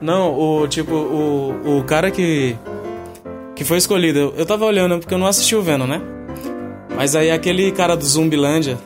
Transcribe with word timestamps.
Não, 0.00 0.38
o 0.38 0.68
tipo, 0.68 0.94
o, 0.94 1.78
o 1.78 1.84
cara 1.84 2.10
que. 2.10 2.56
que 3.54 3.64
foi 3.64 3.78
escolhido. 3.78 4.34
Eu, 4.36 4.44
tava 4.44 4.64
olhando 4.64 4.98
porque 4.98 5.14
eu 5.14 5.18
não 5.18 5.26
assisti 5.26 5.54
o 5.54 5.62
Venom, 5.62 5.86
né? 5.86 6.00
Mas 6.96 7.16
aí 7.16 7.30
aquele 7.30 7.72
cara 7.72 7.96
do 7.96 8.04
Zumbilândia, 8.04 8.78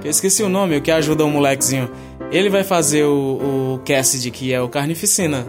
que 0.00 0.08
eu 0.08 0.10
esqueci 0.10 0.42
o 0.42 0.48
nome, 0.48 0.76
o 0.76 0.82
que 0.82 0.90
ajuda 0.90 1.24
o 1.24 1.30
molequezinho, 1.30 1.90
ele 2.30 2.48
vai 2.48 2.64
fazer 2.64 3.04
o, 3.04 3.74
o 3.74 3.82
Cassidy, 3.84 4.30
que 4.30 4.52
é 4.52 4.60
o 4.60 4.68
Carnificina 4.68 5.46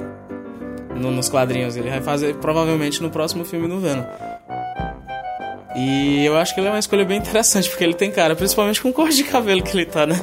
no, 0.95 1.11
nos 1.11 1.29
quadrinhos. 1.29 1.75
Ele 1.75 1.89
vai 1.89 2.01
fazer 2.01 2.35
provavelmente 2.35 3.01
no 3.01 3.09
próximo 3.09 3.45
filme 3.45 3.67
do 3.67 3.79
Venom. 3.79 4.03
E 5.75 6.25
eu 6.25 6.35
acho 6.35 6.55
que 6.55 6.59
ele 6.59 6.67
é 6.67 6.71
uma 6.71 6.79
escolha 6.79 7.05
bem 7.05 7.19
interessante, 7.19 7.69
porque 7.69 7.83
ele 7.83 7.93
tem 7.93 8.11
cara, 8.11 8.35
principalmente 8.35 8.81
com 8.81 8.89
o 8.89 8.93
cor 8.93 9.09
de 9.09 9.23
cabelo 9.23 9.61
que 9.61 9.77
ele 9.77 9.85
tá, 9.85 10.07
né? 10.07 10.19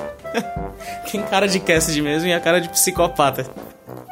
tem 1.10 1.22
cara 1.22 1.46
de 1.46 1.60
Cassidy 1.60 2.02
mesmo 2.02 2.28
e 2.28 2.32
a 2.32 2.40
cara 2.40 2.60
de 2.60 2.68
psicopata. 2.68 3.46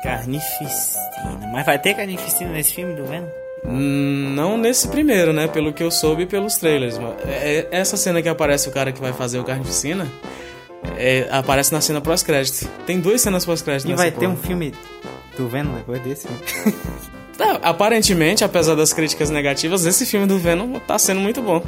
Carnificina. 0.02 1.48
Mas 1.52 1.64
vai 1.66 1.78
ter 1.78 1.94
carnificina 1.94 2.50
nesse 2.50 2.74
filme 2.74 2.94
do 2.94 3.04
Venom? 3.04 3.28
Hum, 3.64 4.32
Não 4.34 4.56
nesse 4.58 4.88
primeiro, 4.88 5.32
né? 5.32 5.46
Pelo 5.46 5.72
que 5.72 5.82
eu 5.82 5.90
soube 5.90 6.26
pelos 6.26 6.56
trailers. 6.56 6.98
é- 7.26 7.68
é- 7.70 7.78
Essa 7.80 7.96
cena 7.96 8.20
que 8.20 8.28
aparece 8.28 8.68
o 8.68 8.72
cara 8.72 8.90
que 8.90 9.00
vai 9.00 9.12
fazer 9.12 9.38
o 9.38 9.44
Carnificina 9.44 10.08
é, 10.98 11.28
aparece 11.30 11.72
na 11.72 11.80
cena 11.80 12.00
pós-crédito. 12.00 12.68
Tem 12.86 12.98
duas 13.00 13.20
cenas 13.20 13.44
pós-crédito 13.44 13.88
E 13.90 13.94
vai 13.94 14.10
ter 14.10 14.20
porra. 14.26 14.32
um 14.32 14.36
filme 14.36 14.74
do 15.36 15.48
Venom 15.48 15.74
depois 15.74 16.00
desse? 16.02 16.26
Tá, 17.38 17.58
aparentemente, 17.62 18.44
apesar 18.44 18.74
das 18.74 18.92
críticas 18.92 19.30
negativas, 19.30 19.86
esse 19.86 20.04
filme 20.04 20.26
do 20.26 20.38
Venom 20.38 20.78
tá 20.80 20.98
sendo 20.98 21.18
muito 21.18 21.40
bom. 21.40 21.62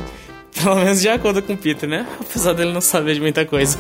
Pelo 0.63 0.77
menos 0.77 1.01
de 1.01 1.09
acordo 1.09 1.43
com 1.43 1.55
o 1.55 1.57
Peter, 1.57 1.89
né? 1.89 2.07
Apesar 2.21 2.53
dele 2.53 2.71
não 2.73 2.83
saber 2.83 3.15
de 3.15 3.21
muita 3.21 3.47
coisa. 3.47 3.79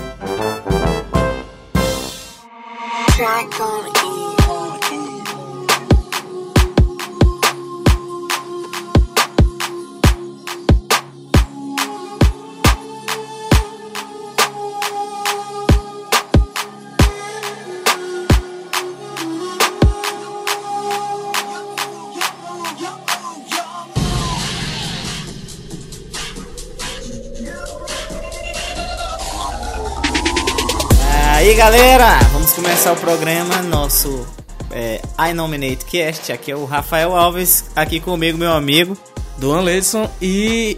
Galera, 31.66 32.18
vamos 32.30 32.52
começar 32.52 32.92
o 32.92 32.96
programa, 32.96 33.62
nosso 33.62 34.26
é, 34.70 35.00
I 35.18 35.32
Nominate 35.32 35.86
Cast. 35.86 36.30
Aqui 36.30 36.50
é 36.52 36.54
o 36.56 36.66
Rafael 36.66 37.16
Alves, 37.16 37.64
aqui 37.74 38.00
comigo, 38.00 38.36
meu 38.36 38.52
amigo. 38.52 38.94
Duan 39.38 39.62
Leidson 39.62 40.10
e 40.20 40.76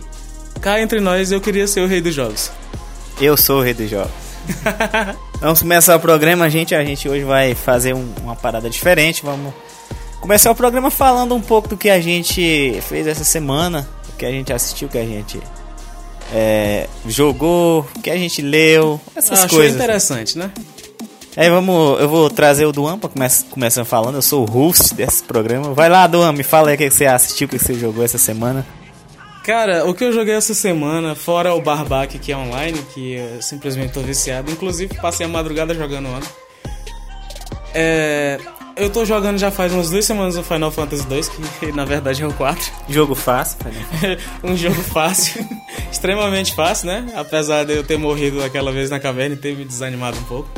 cá 0.61 0.81
entre 0.81 1.01
nós 1.01 1.33
eu 1.33 1.41
queria 1.41 1.67
ser 1.67 1.81
o 1.81 1.89
rei 1.89 2.01
dos 2.01 2.15
jogos. 2.15 2.53
Eu 3.21 3.37
sou 3.37 3.59
o 3.59 3.63
Rei 3.63 3.75
dos 3.75 3.91
Jogos. 3.91 4.13
vamos 5.41 5.61
começar 5.61 5.97
o 5.97 6.01
programa, 6.01 6.49
gente. 6.49 6.73
A 6.73 6.85
gente 6.85 7.09
hoje 7.09 7.25
vai 7.25 7.53
fazer 7.57 7.93
um- 7.93 8.15
uma 8.23 8.37
parada 8.37 8.71
diferente. 8.71 9.25
Vamos 9.25 9.53
começar 10.21 10.53
o 10.53 10.55
programa 10.55 10.89
falando 10.89 11.35
um 11.35 11.41
pouco 11.41 11.67
do 11.67 11.77
que 11.77 11.91
a 11.91 12.01
gente 12.01 12.81
fez 12.89 13.09
essa 13.09 13.25
semana, 13.25 13.89
o 14.15 14.17
que 14.17 14.25
a 14.25 14.31
gente 14.31 14.53
assistiu, 14.53 14.87
o 14.87 14.91
que 14.91 14.99
a 14.99 15.05
gente 15.05 15.41
é, 16.33 16.89
jogou, 17.07 17.87
o 17.97 18.01
que 18.01 18.11
a 18.11 18.17
gente 18.17 18.41
leu, 18.43 19.01
essas 19.17 19.41
Achou 19.45 19.59
coisas. 19.59 19.75
interessante, 19.75 20.37
né? 20.39 20.51
Aí 21.37 21.51
vamos, 21.51 22.01
eu 22.01 22.09
vou 22.09 22.31
trazer 22.31 22.65
o 22.65 22.73
Duan 22.73 22.99
pra 22.99 23.11
começar 23.11 23.45
começar 23.51 23.85
falando. 23.85 24.15
Eu 24.15 24.23
sou 24.23 24.43
o 24.43 24.51
host 24.51 24.95
desse 24.95 25.23
programa. 25.23 25.75
Vai 25.75 25.91
lá, 25.91 26.07
Duan, 26.07 26.33
me 26.33 26.43
fala 26.43 26.71
aí 26.71 26.77
o 26.77 26.79
que 26.79 26.91
você 26.91 27.05
assistiu, 27.05 27.47
o 27.47 27.51
que 27.51 27.59
você 27.59 27.75
jogou 27.75 28.03
essa 28.03 28.17
semana. 28.17 28.67
Cara, 29.45 29.85
o 29.85 29.95
que 29.95 30.03
eu 30.03 30.13
joguei 30.13 30.35
essa 30.35 30.55
semana, 30.55 31.15
fora 31.15 31.55
o 31.55 31.61
Barbac 31.61 32.19
que 32.19 32.33
é 32.33 32.37
online, 32.37 32.79
que 32.95 33.15
eu 33.15 33.43
simplesmente 33.43 33.93
tô 33.93 34.01
viciado, 34.01 34.51
inclusive 34.51 34.95
passei 34.97 35.27
a 35.27 35.29
madrugada 35.29 35.75
jogando 35.75 36.09
ontem. 36.09 36.29
É. 37.75 38.41
Eu 38.75 38.91
tô 38.91 39.07
jogando 39.07 39.39
já 39.39 39.51
faz 39.51 39.73
umas 39.73 39.89
duas 39.89 40.05
semanas 40.05 40.37
o 40.37 40.43
Final 40.43 40.71
Fantasy 40.71 41.07
2, 41.07 41.29
que 41.29 41.73
na 41.73 41.85
verdade 41.85 42.23
é 42.23 42.27
o 42.27 42.33
4. 42.33 42.73
Jogo 42.89 43.15
fácil. 43.15 43.59
um 44.45 44.55
jogo 44.55 44.83
fácil, 44.83 45.47
extremamente 45.91 46.55
fácil, 46.55 46.89
né? 46.89 47.07
Apesar 47.15 47.65
de 47.65 47.75
eu 47.75 47.85
ter 47.85 47.99
morrido 47.99 48.43
aquela 48.43 48.73
vez 48.73 48.91
na 48.91 49.01
caverna 49.01 49.35
e 49.35 49.39
ter 49.39 49.57
me 49.57 49.65
desanimado 49.65 50.19
um 50.19 50.25
pouco. 50.25 50.51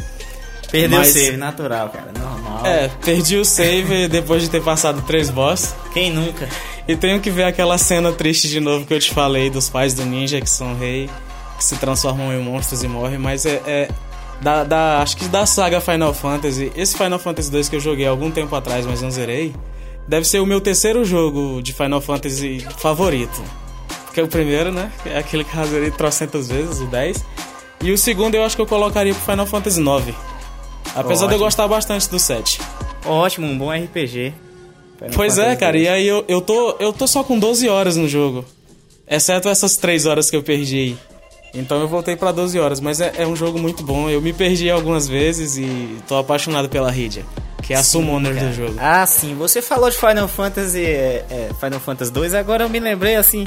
Perdeu 0.70 0.98
Mas- 0.98 1.10
o 1.10 1.12
save, 1.18 1.36
natural, 1.36 1.88
cara. 1.90 2.12
Normal. 2.18 2.66
É, 2.66 2.88
perdi 3.04 3.36
o 3.36 3.44
save 3.44 4.08
depois 4.08 4.42
de 4.42 4.50
ter 4.50 4.62
passado 4.62 5.02
três 5.06 5.30
boss. 5.30 5.74
Quem 5.92 6.12
nunca? 6.12 6.48
E 6.86 6.96
tenho 6.96 7.20
que 7.20 7.30
ver 7.30 7.44
aquela 7.44 7.76
cena 7.78 8.12
triste 8.12 8.48
de 8.48 8.60
novo 8.60 8.84
que 8.86 8.92
eu 8.94 9.00
te 9.00 9.12
falei 9.12 9.48
dos 9.50 9.68
pais 9.68 9.94
do 9.94 10.04
ninja 10.04 10.40
que 10.40 10.48
são 10.48 10.76
rei, 10.76 11.08
que 11.56 11.64
se 11.64 11.76
transformam 11.76 12.32
em 12.32 12.42
monstros 12.42 12.82
e 12.82 12.88
morrem, 12.88 13.18
mas 13.18 13.44
é. 13.46 13.62
é 13.66 13.88
da, 14.40 14.62
da- 14.62 15.02
acho 15.02 15.16
que 15.16 15.24
da 15.26 15.44
saga 15.46 15.80
Final 15.80 16.14
Fantasy, 16.14 16.70
esse 16.76 16.96
Final 16.96 17.18
Fantasy 17.18 17.50
2 17.50 17.68
que 17.68 17.76
eu 17.76 17.80
joguei 17.80 18.06
algum 18.06 18.30
tempo 18.30 18.54
atrás, 18.54 18.86
mas 18.86 19.02
não 19.02 19.10
zerei, 19.10 19.52
deve 20.06 20.24
ser 20.26 20.38
o 20.40 20.46
meu 20.46 20.60
terceiro 20.60 21.04
jogo 21.04 21.60
de 21.60 21.72
Final 21.72 22.00
Fantasy 22.00 22.64
favorito. 22.78 23.42
Porque 24.04 24.22
o 24.22 24.28
primeiro, 24.28 24.70
né? 24.70 24.92
É 25.04 25.18
aquele 25.18 25.42
que 25.44 25.56
eu 25.56 25.66
zerei 25.66 25.90
trocentas 25.90 26.48
vezes, 26.48 26.80
o 26.80 26.86
10. 26.86 27.24
E 27.82 27.90
o 27.92 27.98
segundo 27.98 28.34
eu 28.34 28.44
acho 28.44 28.54
que 28.56 28.62
eu 28.62 28.66
colocaria 28.66 29.12
pro 29.14 29.24
Final 29.24 29.46
Fantasy 29.46 29.80
9. 29.80 30.14
Apesar 30.94 31.26
de 31.26 31.32
eu 31.32 31.36
Ótimo. 31.36 31.44
gostar 31.44 31.68
bastante 31.68 32.08
do 32.08 32.18
7. 32.18 32.60
Ótimo, 33.04 33.46
um 33.46 33.56
bom 33.56 33.70
RPG. 33.70 34.34
Pois 35.14 35.38
é, 35.38 35.54
cara, 35.54 35.76
II. 35.76 35.84
e 35.84 35.88
aí 35.88 36.06
eu, 36.06 36.24
eu, 36.26 36.40
tô, 36.40 36.76
eu 36.80 36.92
tô 36.92 37.06
só 37.06 37.22
com 37.22 37.38
12 37.38 37.68
horas 37.68 37.96
no 37.96 38.08
jogo. 38.08 38.44
Exceto 39.06 39.48
essas 39.48 39.76
3 39.76 40.06
horas 40.06 40.30
que 40.30 40.36
eu 40.36 40.42
perdi 40.42 40.76
aí. 40.76 40.98
Então 41.54 41.80
eu 41.80 41.88
voltei 41.88 42.16
pra 42.16 42.30
12 42.30 42.58
horas, 42.58 42.80
mas 42.80 43.00
é, 43.00 43.12
é 43.16 43.26
um 43.26 43.34
jogo 43.34 43.58
muito 43.58 43.82
bom. 43.82 44.10
Eu 44.10 44.20
me 44.20 44.32
perdi 44.32 44.70
algumas 44.70 45.08
vezes 45.08 45.56
e 45.56 45.96
tô 46.06 46.16
apaixonado 46.16 46.68
pela 46.68 46.90
Rydia, 46.90 47.24
que 47.62 47.72
é 47.72 47.76
a 47.76 47.82
summoner 47.82 48.34
do 48.34 48.52
jogo. 48.52 48.74
Ah, 48.78 49.06
sim. 49.06 49.34
Você 49.36 49.62
falou 49.62 49.88
de 49.88 49.96
Final 49.96 50.28
Fantasy, 50.28 50.84
é, 50.84 51.24
é, 51.30 51.50
Final 51.58 51.80
Fantasy 51.80 52.12
2. 52.12 52.34
Agora 52.34 52.64
eu 52.64 52.68
me 52.68 52.78
lembrei 52.78 53.16
assim. 53.16 53.46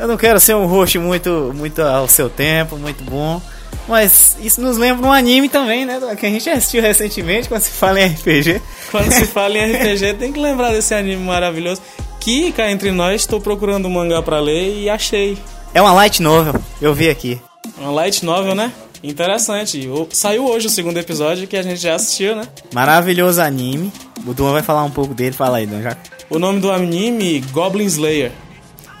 Eu 0.00 0.08
não 0.08 0.16
quero 0.16 0.40
ser 0.40 0.56
um 0.56 0.64
host 0.64 0.98
muito, 0.98 1.52
muito 1.54 1.82
ao 1.82 2.08
seu 2.08 2.30
tempo, 2.30 2.78
muito 2.78 3.04
bom. 3.04 3.38
Mas 3.86 4.34
isso 4.40 4.58
nos 4.58 4.78
lembra 4.78 5.06
um 5.06 5.12
anime 5.12 5.46
também, 5.46 5.84
né? 5.84 6.00
Que 6.18 6.24
a 6.24 6.30
gente 6.30 6.48
assistiu 6.48 6.80
recentemente 6.80 7.50
quando 7.50 7.60
se 7.60 7.70
fala 7.70 8.00
em 8.00 8.06
RPG. 8.06 8.62
Quando 8.90 9.12
se 9.12 9.26
fala 9.28 9.58
em 9.58 9.74
RPG, 9.74 10.14
tem 10.14 10.32
que 10.32 10.40
lembrar 10.40 10.70
desse 10.70 10.94
anime 10.94 11.22
maravilhoso. 11.22 11.82
Que 12.18 12.50
cá 12.50 12.70
entre 12.70 12.90
nós, 12.90 13.26
tô 13.26 13.38
procurando 13.42 13.88
um 13.88 13.90
mangá 13.90 14.22
pra 14.22 14.40
ler 14.40 14.74
e 14.74 14.88
achei. 14.88 15.36
É 15.74 15.82
uma 15.82 15.92
light 15.92 16.22
novel, 16.22 16.54
eu 16.80 16.94
vi 16.94 17.10
aqui. 17.10 17.38
Uma 17.76 17.90
light 17.90 18.24
novel, 18.24 18.54
né? 18.54 18.72
Interessante. 19.02 19.86
Saiu 20.12 20.46
hoje 20.46 20.66
o 20.66 20.70
segundo 20.70 20.96
episódio 20.96 21.46
que 21.46 21.58
a 21.58 21.62
gente 21.62 21.78
já 21.78 21.94
assistiu, 21.94 22.34
né? 22.34 22.48
Maravilhoso 22.72 23.42
anime. 23.42 23.92
O 24.26 24.32
Duan 24.32 24.52
vai 24.52 24.62
falar 24.62 24.82
um 24.82 24.90
pouco 24.90 25.12
dele, 25.12 25.32
fala 25.32 25.58
aí, 25.58 25.66
Duan. 25.66 25.82
Já... 25.82 25.94
O 26.30 26.38
nome 26.38 26.58
do 26.58 26.72
anime 26.72 27.40
Goblin 27.52 27.84
Slayer. 27.84 28.32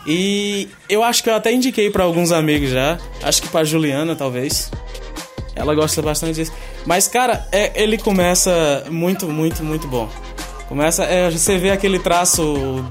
E 0.06 0.68
eu 0.88 1.02
acho 1.04 1.22
que 1.22 1.28
eu 1.30 1.34
até 1.34 1.52
indiquei 1.52 1.90
pra 1.90 2.04
alguns 2.04 2.32
amigos 2.32 2.70
já. 2.70 2.98
Acho 3.22 3.42
que 3.42 3.48
pra 3.48 3.64
Juliana, 3.64 4.16
talvez. 4.16 4.70
Ela 5.54 5.74
gosta 5.74 6.00
bastante 6.00 6.36
disso. 6.36 6.52
Mas, 6.86 7.06
cara, 7.06 7.46
é- 7.52 7.72
ele 7.82 7.98
começa 7.98 8.84
muito, 8.90 9.28
muito, 9.28 9.62
muito 9.62 9.86
bom. 9.86 10.08
Começa, 10.68 11.04
é, 11.04 11.28
você 11.30 11.58
vê 11.58 11.70
aquele 11.70 11.98
traço 11.98 12.42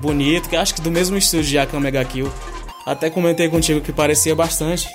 bonito, 0.02 0.50
que 0.50 0.56
acho 0.56 0.76
que 0.76 0.82
do 0.82 0.92
mesmo 0.92 1.18
estúdio 1.18 1.46
de 1.46 1.58
Akame 1.58 1.84
Mega 1.84 2.04
Kill. 2.04 2.30
Até 2.86 3.10
comentei 3.10 3.48
contigo 3.50 3.82
que 3.82 3.92
parecia 3.92 4.36
bastante. 4.36 4.88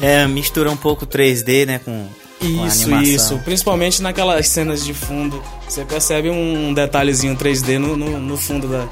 É, 0.00 0.26
mistura 0.26 0.70
um 0.70 0.76
pouco 0.76 1.04
3D, 1.04 1.66
né, 1.66 1.80
com, 1.84 2.06
Isso, 2.40 2.88
isso. 3.02 3.38
Principalmente 3.44 4.00
naquelas 4.00 4.48
cenas 4.48 4.84
de 4.84 4.94
fundo. 4.94 5.42
Você 5.68 5.84
percebe 5.84 6.30
um 6.30 6.72
detalhezinho 6.72 7.36
3D 7.36 7.78
no, 7.78 7.96
no, 7.96 8.18
no 8.18 8.36
fundo 8.38 8.66
da, 8.68 8.88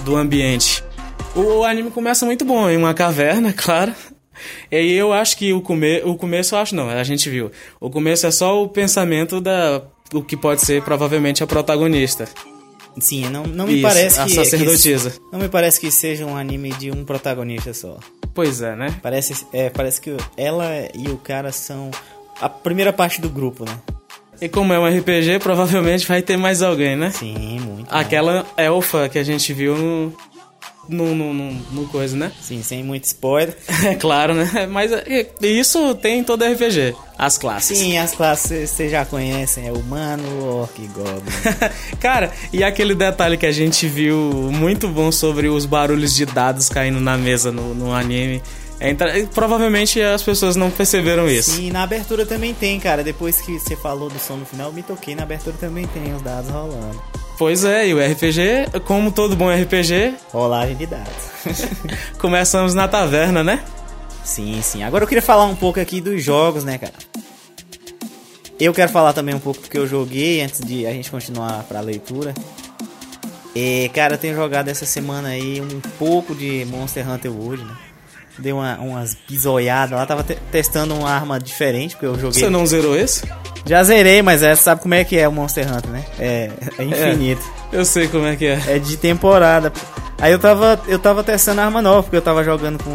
do 0.00 0.16
ambiente. 0.16 0.82
O, 1.34 1.64
anime 1.64 1.90
começa 1.90 2.26
muito 2.26 2.44
bom, 2.44 2.68
em 2.68 2.76
uma 2.76 2.92
caverna, 2.94 3.52
claro. 3.56 3.94
E 4.70 4.76
aí 4.76 4.92
eu 4.92 5.12
acho 5.12 5.36
que 5.36 5.52
o, 5.52 5.60
come, 5.60 6.00
o 6.04 6.14
começo, 6.16 6.54
eu 6.54 6.58
acho 6.58 6.74
não, 6.74 6.88
a 6.88 7.04
gente 7.04 7.28
viu. 7.30 7.50
O 7.80 7.88
começo 7.90 8.26
é 8.26 8.30
só 8.30 8.62
o 8.62 8.68
pensamento 8.68 9.40
da. 9.40 9.82
O 10.12 10.22
que 10.22 10.36
pode 10.36 10.60
ser 10.60 10.82
provavelmente 10.82 11.42
a 11.42 11.46
protagonista. 11.46 12.28
Sim, 13.00 13.30
não, 13.30 13.44
não 13.44 13.66
me 13.66 13.74
Isso, 13.74 13.82
parece 13.82 14.20
a 14.20 14.24
que, 14.24 14.34
sacerdotisa. 14.34 15.10
que- 15.10 15.18
Não 15.32 15.38
me 15.38 15.48
parece 15.48 15.80
que 15.80 15.90
seja 15.90 16.26
um 16.26 16.36
anime 16.36 16.70
de 16.72 16.90
um 16.90 17.04
protagonista 17.04 17.72
só. 17.72 17.96
Pois 18.34 18.60
é, 18.60 18.76
né? 18.76 18.94
Parece, 19.02 19.46
é, 19.54 19.70
parece 19.70 20.00
que 20.02 20.14
ela 20.36 20.68
e 20.94 21.08
o 21.08 21.16
cara 21.16 21.50
são 21.52 21.90
a 22.38 22.50
primeira 22.50 22.92
parte 22.92 23.20
do 23.22 23.30
grupo, 23.30 23.64
né? 23.64 23.74
E 24.42 24.48
como 24.48 24.72
é 24.74 24.78
um 24.78 24.86
RPG, 24.86 25.38
provavelmente 25.38 26.06
vai 26.06 26.20
ter 26.20 26.36
mais 26.36 26.60
alguém, 26.60 26.94
né? 26.96 27.10
Sim, 27.10 27.60
muito. 27.60 27.88
bom. 27.90 27.96
Aquela 27.96 28.44
elfa 28.58 29.08
que 29.08 29.18
a 29.18 29.22
gente 29.22 29.50
viu 29.54 29.74
no, 29.78 30.12
no, 30.88 31.14
no, 31.14 31.32
no, 31.32 31.52
no 31.70 31.88
coisa, 31.88 32.16
né? 32.16 32.32
Sim, 32.40 32.62
sem 32.62 32.82
muito 32.82 33.04
spoiler. 33.04 33.56
É 33.84 33.94
claro, 33.96 34.34
né? 34.34 34.66
Mas 34.70 34.92
é, 34.92 35.28
isso 35.40 35.94
tem 35.96 36.20
em 36.20 36.24
todo 36.24 36.44
RPG, 36.44 36.94
as 37.16 37.38
classes. 37.38 37.78
Sim, 37.78 37.98
as 37.98 38.12
classes 38.12 38.70
vocês 38.70 38.90
já 38.90 39.04
conhecem, 39.04 39.68
é 39.68 39.72
humano, 39.72 40.24
orc 40.44 40.80
e 40.80 40.86
goblin. 40.88 41.32
Cara, 42.00 42.32
e 42.52 42.64
aquele 42.64 42.94
detalhe 42.94 43.36
que 43.36 43.46
a 43.46 43.52
gente 43.52 43.86
viu 43.86 44.16
muito 44.52 44.88
bom 44.88 45.12
sobre 45.12 45.48
os 45.48 45.66
barulhos 45.66 46.14
de 46.14 46.26
dados 46.26 46.68
caindo 46.68 47.00
na 47.00 47.16
mesa 47.16 47.52
no, 47.52 47.74
no 47.74 47.92
anime. 47.92 48.42
É, 48.80 48.92
provavelmente 49.32 50.00
as 50.00 50.24
pessoas 50.24 50.56
não 50.56 50.68
perceberam 50.68 51.28
isso. 51.28 51.52
Sim, 51.52 51.70
na 51.70 51.84
abertura 51.84 52.26
também 52.26 52.52
tem, 52.52 52.80
cara. 52.80 53.04
Depois 53.04 53.40
que 53.40 53.56
você 53.60 53.76
falou 53.76 54.08
do 54.08 54.18
som 54.18 54.34
no 54.34 54.44
final, 54.44 54.70
eu 54.70 54.72
me 54.72 54.82
toquei. 54.82 55.14
Na 55.14 55.22
abertura 55.22 55.54
também 55.56 55.86
tem 55.86 56.12
os 56.12 56.20
dados 56.20 56.50
rolando. 56.50 57.00
Pois 57.38 57.64
é, 57.64 57.88
e 57.88 57.94
o 57.94 57.98
RPG, 57.98 58.80
como 58.84 59.10
todo 59.10 59.34
bom 59.34 59.50
RPG, 59.50 60.14
Rolagem 60.32 60.76
de 60.76 60.86
dados. 60.86 61.32
começamos 62.18 62.74
na 62.74 62.86
taverna, 62.86 63.42
né? 63.42 63.62
sim, 64.24 64.60
sim. 64.62 64.82
Agora 64.82 65.04
eu 65.04 65.08
queria 65.08 65.22
falar 65.22 65.46
um 65.46 65.56
pouco 65.56 65.80
aqui 65.80 66.00
dos 66.00 66.22
jogos, 66.22 66.64
né, 66.64 66.78
cara? 66.78 66.92
Eu 68.60 68.72
quero 68.72 68.92
falar 68.92 69.12
também 69.12 69.34
um 69.34 69.40
pouco 69.40 69.60
do 69.60 69.68
que 69.68 69.76
eu 69.76 69.86
joguei 69.86 70.40
antes 70.40 70.60
de 70.60 70.86
a 70.86 70.92
gente 70.92 71.10
continuar 71.10 71.64
pra 71.64 71.80
leitura. 71.80 72.32
E, 73.54 73.90
cara, 73.92 74.14
eu 74.14 74.18
tenho 74.18 74.36
jogado 74.36 74.68
essa 74.68 74.86
semana 74.86 75.28
aí 75.28 75.60
um 75.60 75.80
pouco 75.98 76.34
de 76.34 76.64
Monster 76.66 77.08
Hunter 77.10 77.32
World, 77.32 77.64
né? 77.64 77.76
Dei 78.38 78.52
uma, 78.52 78.76
umas 78.78 79.16
bisoiadas 79.28 79.96
lá, 79.98 80.06
tava 80.06 80.22
te- 80.22 80.38
testando 80.50 80.94
uma 80.94 81.10
arma 81.10 81.38
diferente, 81.38 81.94
porque 81.94 82.06
eu 82.06 82.14
joguei. 82.18 82.40
Você 82.40 82.48
não 82.48 82.66
zerou 82.66 82.96
esse? 82.96 83.22
Já 83.66 83.82
zerei, 83.84 84.22
mas 84.22 84.42
é, 84.42 84.56
sabe 84.56 84.80
como 84.80 84.94
é 84.94 85.04
que 85.04 85.18
é 85.18 85.28
o 85.28 85.32
Monster 85.32 85.66
Hunter, 85.70 85.90
né? 85.90 86.04
É, 86.18 86.50
é 86.78 86.82
infinito. 86.84 87.42
Eu 87.72 87.84
sei 87.84 88.08
como 88.08 88.26
é 88.26 88.34
que 88.36 88.46
é. 88.46 88.60
É. 88.68 88.78
de 88.78 88.96
temporada. 88.96 89.72
Aí 90.18 90.32
eu 90.32 90.38
tava, 90.38 90.80
eu 90.88 90.98
tava 90.98 91.22
testando 91.22 91.60
arma 91.60 91.82
nova, 91.82 92.02
porque 92.02 92.16
eu 92.16 92.22
tava 92.22 92.42
jogando 92.42 92.82
com 92.82 92.90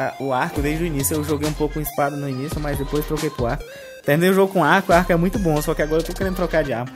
a- 0.00 0.14
o 0.20 0.32
arco 0.32 0.60
desde 0.62 0.84
o 0.84 0.86
início. 0.86 1.14
Eu 1.16 1.24
joguei 1.24 1.48
um 1.48 1.52
pouco 1.52 1.74
com 1.74 1.80
espada 1.80 2.16
no 2.16 2.28
início, 2.28 2.60
mas 2.60 2.78
depois 2.78 3.04
troquei 3.04 3.30
pro 3.30 3.46
arco. 3.46 3.64
Terminei 4.04 4.30
o 4.30 4.34
jogo 4.34 4.52
com 4.52 4.64
arco, 4.64 4.92
o 4.92 4.94
arco 4.94 5.12
é 5.12 5.16
muito 5.16 5.38
bom, 5.38 5.60
só 5.60 5.74
que 5.74 5.82
agora 5.82 6.00
eu 6.00 6.06
tô 6.06 6.12
querendo 6.14 6.36
trocar 6.36 6.62
de 6.64 6.72
arma. 6.72 6.90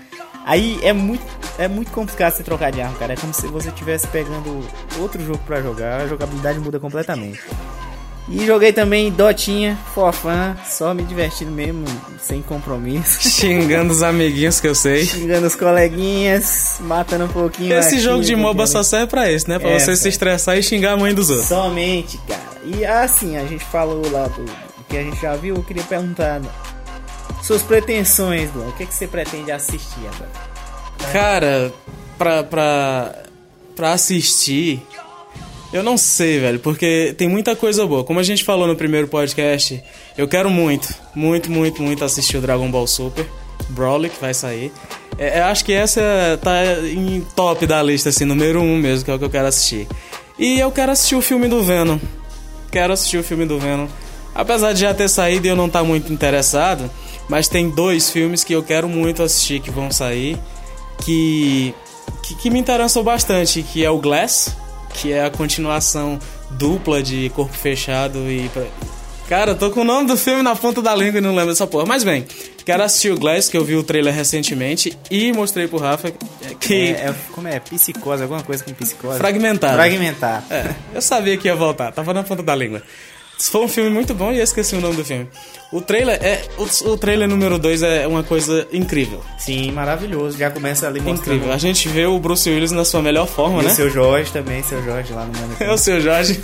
Aí 0.45 0.79
é 0.83 0.93
muito, 0.93 1.25
é 1.59 1.69
muito 1.69 1.91
complicado 1.93 2.35
você 2.35 2.43
trocar 2.43 2.73
de 2.73 2.81
arma, 2.81 2.97
cara. 2.99 3.13
É 3.13 3.17
como 3.17 3.33
se 3.33 3.47
você 3.47 3.69
estivesse 3.69 4.07
pegando 4.09 4.65
outro 4.99 5.25
jogo 5.25 5.41
pra 5.47 5.61
jogar, 5.63 6.01
a 6.01 6.07
jogabilidade 6.09 6.59
muda 6.59 6.81
completamente. 6.81 7.41
E 8.29 8.47
joguei 8.47 8.73
também 8.73 9.11
Dotinha, 9.11 9.77
Fofã, 9.95 10.57
só 10.65 10.95
me 10.95 11.03
divertindo 11.03 11.51
mesmo, 11.51 11.85
sem 12.23 12.41
compromisso. 12.41 13.21
Xingando 13.29 13.93
os 13.93 14.01
amiguinhos 14.03 14.61
que 14.61 14.69
eu 14.69 14.77
sei. 14.77 15.05
Xingando 15.05 15.47
os 15.49 15.57
coleguinhas, 15.57 16.77
matando 16.81 17.25
um 17.25 17.29
pouquinho. 17.29 17.75
Esse 17.77 17.97
aqui, 17.97 18.01
jogo 18.01 18.23
de 18.23 18.37
MOBA 18.37 18.67
só 18.69 18.83
serve 18.85 19.09
pra 19.09 19.31
isso, 19.31 19.49
né? 19.51 19.59
Pra 19.59 19.71
É, 19.71 19.79
você 19.79 19.97
se 19.97 20.09
estressar 20.09 20.57
e 20.57 20.63
xingar 20.63 20.93
a 20.93 20.97
mãe 20.97 21.13
dos 21.13 21.31
outros. 21.31 21.49
Somente, 21.49 22.17
cara. 22.29 22.41
E 22.65 22.85
assim, 22.85 23.37
a 23.37 23.45
gente 23.45 23.65
falou 23.65 24.09
lá 24.11 24.29
do, 24.29 24.45
do 24.45 24.85
que 24.89 24.97
a 24.97 25.03
gente 25.03 25.21
já 25.21 25.35
viu, 25.35 25.57
eu 25.57 25.63
queria 25.65 25.83
perguntar 25.83 26.41
suas 27.43 27.63
pretensões, 27.63 28.51
Duan. 28.51 28.69
O 28.69 28.73
que, 28.73 28.87
que 28.87 28.95
você 28.95 29.07
pretende 29.07 29.51
assistir 29.51 30.01
agora? 30.15 30.31
Cara, 31.13 31.73
pra, 32.17 32.43
pra, 32.43 33.15
pra 33.75 33.93
assistir, 33.93 34.81
eu 35.73 35.83
não 35.83 35.99
sei, 35.99 36.39
velho, 36.39 36.61
porque 36.61 37.15
tem 37.19 37.29
muita 37.29 37.57
coisa 37.57 37.87
boa. 37.87 38.05
Como 38.05 38.21
a 38.21 38.23
gente 38.23 38.45
falou 38.45 38.67
no 38.67 38.77
primeiro 38.77 39.09
podcast, 39.09 39.83
eu 40.17 40.29
quero 40.29 40.49
muito, 40.49 40.95
muito, 41.15 41.51
muito, 41.51 41.83
muito 41.83 42.05
assistir 42.05 42.37
o 42.37 42.41
Dragon 42.41 42.71
Ball 42.71 42.87
Super. 42.87 43.27
Broly, 43.69 44.09
que 44.09 44.21
vai 44.21 44.35
sair. 44.35 44.73
É, 45.19 45.41
eu 45.41 45.45
acho 45.45 45.65
que 45.65 45.73
essa 45.73 46.01
tá 46.43 46.53
em 46.83 47.25
top 47.35 47.67
da 47.67 47.83
lista, 47.83 48.09
assim, 48.09 48.25
número 48.25 48.61
um 48.61 48.77
mesmo, 48.77 49.05
que 49.05 49.11
é 49.11 49.15
o 49.15 49.19
que 49.19 49.25
eu 49.25 49.31
quero 49.31 49.49
assistir. 49.49 49.87
E 50.39 50.59
eu 50.59 50.71
quero 50.71 50.93
assistir 50.93 51.15
o 51.15 51.23
filme 51.23 51.49
do 51.49 51.63
Venom. 51.63 51.99
Quero 52.71 52.93
assistir 52.93 53.19
o 53.19 53.25
filme 53.25 53.45
do 53.47 53.59
Venom. 53.59 53.87
Apesar 54.35 54.73
de 54.73 54.81
já 54.81 54.95
ter 54.95 55.09
saído 55.09 55.47
e 55.47 55.51
eu 55.51 55.57
não 55.57 55.67
estar 55.67 55.85
muito 55.85 56.13
interessado, 56.13 56.91
mas 57.33 57.49
tem 57.49 57.71
dois 57.71 58.11
filmes 58.11 58.45
que 58.45 58.53
eu 58.53 58.63
quero 58.63 58.87
muito 58.89 59.23
assistir 59.23 59.59
que 59.61 59.71
vão 59.71 59.91
sair 59.91 60.39
que, 61.05 61.75
que, 62.23 62.35
que 62.35 62.51
me 62.51 62.59
interessou 62.59 63.03
bastante, 63.03 63.63
que 63.63 63.83
é 63.85 63.91
o 63.91 63.99
Glass, 63.99 64.55
que 64.95 65.11
é 65.13 65.25
a 65.25 65.31
continuação 65.31 66.19
dupla 66.51 67.03
de 67.03 67.31
Corpo 67.35 67.55
Fechado 67.57 68.19
e... 68.31 68.49
pra- 68.53 68.67
Cara, 69.29 69.53
eu 69.53 69.57
tô 69.57 69.71
com 69.71 69.81
o 69.81 69.85
nome 69.85 70.07
do 70.09 70.17
filme 70.17 70.43
na 70.43 70.55
ponta 70.55 70.83
da 70.83 70.95
língua 70.95 71.17
e 71.17 71.21
não 71.23 71.31
lembro 71.35 71.53
dessa 71.53 71.67
porra. 71.67 71.87
Mas 71.87 72.05
bem, 72.05 72.27
quero 72.67 72.83
assistir 72.83 73.11
o 73.13 73.19
Glass, 73.19 73.49
que 73.49 73.57
eu 73.57 73.65
vi 73.65 73.75
o 73.77 73.83
trailer 73.83 74.13
recentemente 74.13 74.99
e 75.11 75.33
mostrei 75.33 75.67
pro 75.67 75.79
Rafa 75.79 76.13
que... 76.61 76.75
É, 76.89 77.07
é- 77.09 77.15
como 77.33 77.49
é? 77.49 77.59
Psicose, 77.59 78.23
alguma 78.23 78.43
coisa 78.43 78.63
com 78.63 78.75
psicose? 78.75 79.17
Fragmentado. 79.17 79.75
Fragmentar. 79.75 80.45
É, 80.51 80.75
eu 80.95 81.01
sabia 81.01 81.39
que 81.39 81.49
ia 81.49 81.55
voltar, 81.55 81.93
tava 81.93 82.13
na 82.13 82.23
ponta 82.23 82.43
da 82.43 82.55
língua. 82.55 82.83
Foi 83.51 83.63
um 83.65 83.69
filme 83.69 83.91
muito 83.91 84.15
bom 84.15 84.33
e 84.33 84.39
eu 84.39 84.45
esqueci 84.45 84.75
o 84.77 84.81
nome 84.81 84.97
do 84.97 85.05
filme. 85.05 85.29
O 85.73 85.81
trailer 85.81 86.19
é. 86.23 86.43
O, 86.59 86.91
o 86.91 86.97
trailer 86.97 87.27
número 87.29 87.59
2 87.59 87.83
é 87.83 88.07
uma 88.07 88.23
coisa 88.23 88.67
incrível. 88.73 89.21
Sim, 89.39 89.73
maravilhoso. 89.73 90.37
Já 90.39 90.51
começa 90.51 90.87
ali 90.87 91.01
mostrando. 91.01 91.37
Incrível. 91.37 91.53
A 91.53 91.59
gente 91.59 91.89
vê 91.89 92.07
o 92.07 92.19
Bruce 92.19 92.49
Willis 92.49 92.73
na 92.73 92.85
sua 92.85 93.01
melhor 93.03 93.27
forma, 93.27 93.63
E 93.63 93.67
né? 93.67 93.73
o 93.73 93.75
seu 93.75 93.91
Jorge 93.91 94.31
também, 94.33 94.63
seu 94.63 94.83
Jorge 94.85 95.13
lá 95.13 95.25
no 95.25 95.33
Mano. 95.33 95.57
É 95.61 95.73
o 95.73 95.79
seu 95.79 96.01
Jorge. 96.01 96.41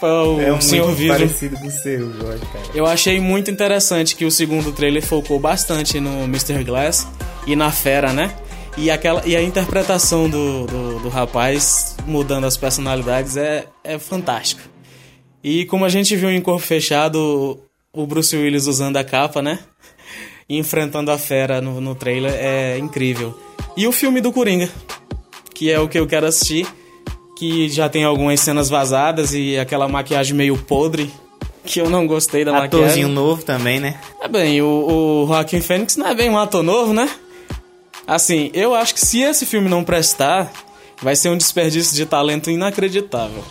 Foi 0.00 0.08
o 0.10 0.40
É 0.40 0.52
um 0.52 0.60
Senhor 0.60 0.86
muito 0.86 0.98
Vidro. 0.98 1.16
parecido 1.18 1.56
com 1.56 1.66
o 1.66 1.70
seu 1.70 2.12
Jorge, 2.12 2.42
cara. 2.52 2.64
Eu 2.74 2.84
achei 2.86 3.20
muito 3.20 3.50
interessante 3.50 4.16
que 4.16 4.24
o 4.24 4.30
segundo 4.30 4.72
trailer 4.72 5.02
focou 5.04 5.38
bastante 5.38 6.00
no 6.00 6.24
Mr. 6.24 6.64
Glass 6.64 7.06
e 7.46 7.54
na 7.56 7.70
Fera, 7.70 8.12
né? 8.12 8.34
E, 8.76 8.90
aquela, 8.90 9.22
e 9.26 9.36
a 9.36 9.42
interpretação 9.42 10.28
do, 10.28 10.66
do, 10.66 10.98
do 11.00 11.08
rapaz 11.08 11.94
mudando 12.06 12.46
as 12.46 12.56
personalidades 12.56 13.36
é, 13.36 13.66
é 13.84 13.98
fantástico. 13.98 14.62
E 15.42 15.64
como 15.66 15.84
a 15.84 15.88
gente 15.88 16.14
viu 16.14 16.30
em 16.30 16.40
Corpo 16.40 16.64
Fechado, 16.64 17.58
o 17.92 18.06
Bruce 18.06 18.36
Willis 18.36 18.66
usando 18.66 18.96
a 18.96 19.04
capa, 19.04 19.42
né? 19.42 19.58
E 20.48 20.56
enfrentando 20.56 21.10
a 21.10 21.18
Fera 21.18 21.60
no, 21.60 21.80
no 21.80 21.94
trailer 21.94 22.32
é 22.34 22.78
incrível. 22.78 23.36
E 23.76 23.86
o 23.86 23.92
filme 23.92 24.20
do 24.20 24.32
Coringa, 24.32 24.68
que 25.54 25.70
é 25.70 25.80
o 25.80 25.88
que 25.88 25.98
eu 25.98 26.06
quero 26.06 26.26
assistir, 26.26 26.66
que 27.36 27.68
já 27.68 27.88
tem 27.88 28.04
algumas 28.04 28.40
cenas 28.40 28.68
vazadas 28.68 29.34
e 29.34 29.58
aquela 29.58 29.88
maquiagem 29.88 30.36
meio 30.36 30.56
podre, 30.56 31.10
que 31.64 31.80
eu 31.80 31.90
não 31.90 32.06
gostei 32.06 32.44
da 32.44 32.52
maquiagem. 32.52 32.84
Atorzinho 32.84 33.08
novo 33.08 33.42
também, 33.42 33.80
né? 33.80 34.00
É 34.20 34.28
bem, 34.28 34.60
o, 34.62 35.24
o 35.24 35.26
Joaquim 35.26 35.60
Fênix 35.60 35.96
não 35.96 36.06
é 36.06 36.14
bem 36.14 36.30
um 36.30 36.38
ator 36.38 36.62
novo, 36.62 36.92
né? 36.92 37.08
Assim, 38.06 38.50
eu 38.52 38.74
acho 38.74 38.94
que 38.94 39.00
se 39.00 39.20
esse 39.22 39.46
filme 39.46 39.68
não 39.68 39.84
prestar, 39.84 40.52
vai 41.00 41.16
ser 41.16 41.30
um 41.30 41.36
desperdício 41.36 41.96
de 41.96 42.04
talento 42.04 42.50
inacreditável. 42.50 43.42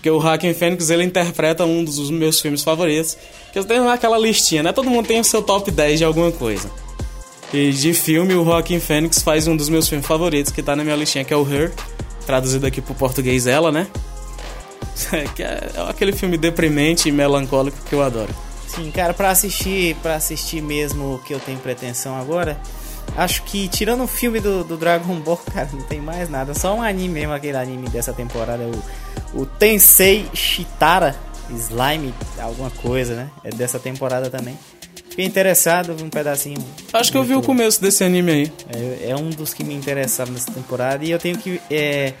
Porque 0.00 0.10
o 0.10 0.18
Joaquim 0.18 0.54
Fênix, 0.54 0.88
ele 0.88 1.04
interpreta 1.04 1.66
um 1.66 1.84
dos 1.84 2.10
meus 2.10 2.40
filmes 2.40 2.62
favoritos. 2.62 3.18
Que 3.52 3.58
eu 3.58 3.64
tenho 3.64 3.86
aquela 3.86 4.16
listinha, 4.16 4.62
né? 4.62 4.72
Todo 4.72 4.88
mundo 4.88 5.06
tem 5.06 5.20
o 5.20 5.24
seu 5.24 5.42
top 5.42 5.70
10 5.70 5.98
de 5.98 6.04
alguma 6.06 6.32
coisa. 6.32 6.70
E 7.52 7.70
de 7.70 7.92
filme, 7.92 8.34
o 8.34 8.42
Joaquim 8.42 8.80
Fênix 8.80 9.20
faz 9.20 9.46
um 9.46 9.54
dos 9.54 9.68
meus 9.68 9.86
filmes 9.90 10.06
favoritos, 10.06 10.50
que 10.50 10.62
tá 10.62 10.74
na 10.74 10.82
minha 10.82 10.96
listinha, 10.96 11.22
que 11.22 11.34
é 11.34 11.36
o 11.36 11.46
Her. 11.46 11.70
Traduzido 12.24 12.66
aqui 12.66 12.80
pro 12.80 12.94
português, 12.94 13.46
Ela, 13.46 13.70
né? 13.70 13.88
que 15.36 15.42
é 15.42 15.70
aquele 15.86 16.12
filme 16.12 16.38
deprimente 16.38 17.10
e 17.10 17.12
melancólico 17.12 17.76
que 17.86 17.94
eu 17.94 18.02
adoro. 18.02 18.34
Sim, 18.66 18.90
cara, 18.90 19.12
pra 19.12 19.28
assistir, 19.30 19.96
para 19.96 20.14
assistir 20.14 20.62
mesmo 20.62 21.16
o 21.16 21.18
que 21.18 21.34
eu 21.34 21.40
tenho 21.40 21.58
pretensão 21.58 22.18
agora, 22.18 22.58
acho 23.16 23.42
que 23.44 23.68
tirando 23.68 24.04
o 24.04 24.06
filme 24.06 24.40
do, 24.40 24.64
do 24.64 24.76
Dragon 24.76 25.14
Ball, 25.16 25.36
cara, 25.52 25.68
não 25.72 25.82
tem 25.82 26.00
mais 26.00 26.28
nada. 26.28 26.54
Só 26.54 26.74
um 26.74 26.82
anime 26.82 27.08
mesmo, 27.14 27.32
aquele 27.32 27.56
anime 27.56 27.88
dessa 27.88 28.12
temporada, 28.12 28.62
o, 29.34 29.42
o 29.42 29.46
Tensei 29.46 30.28
Shitara 30.34 31.16
Slime, 31.50 32.14
alguma 32.38 32.70
coisa, 32.70 33.14
né? 33.14 33.30
É 33.44 33.50
dessa 33.50 33.78
temporada 33.78 34.30
também. 34.30 34.56
Fiquei 35.10 35.24
interessado, 35.24 35.94
vi 35.94 36.04
um 36.04 36.10
pedacinho. 36.10 36.64
Acho 36.92 37.10
que 37.10 37.18
eu 37.18 37.24
vi 37.24 37.34
o 37.34 37.42
começo 37.42 37.82
desse 37.82 38.04
anime 38.04 38.30
aí. 38.30 38.52
É, 38.72 39.10
é 39.10 39.16
um 39.16 39.30
dos 39.30 39.52
que 39.52 39.64
me 39.64 39.74
interessavam 39.74 40.32
nessa 40.32 40.52
temporada. 40.52 41.04
E 41.04 41.10
eu 41.10 41.18
tenho 41.18 41.36
que. 41.36 41.60
É, 41.68 42.14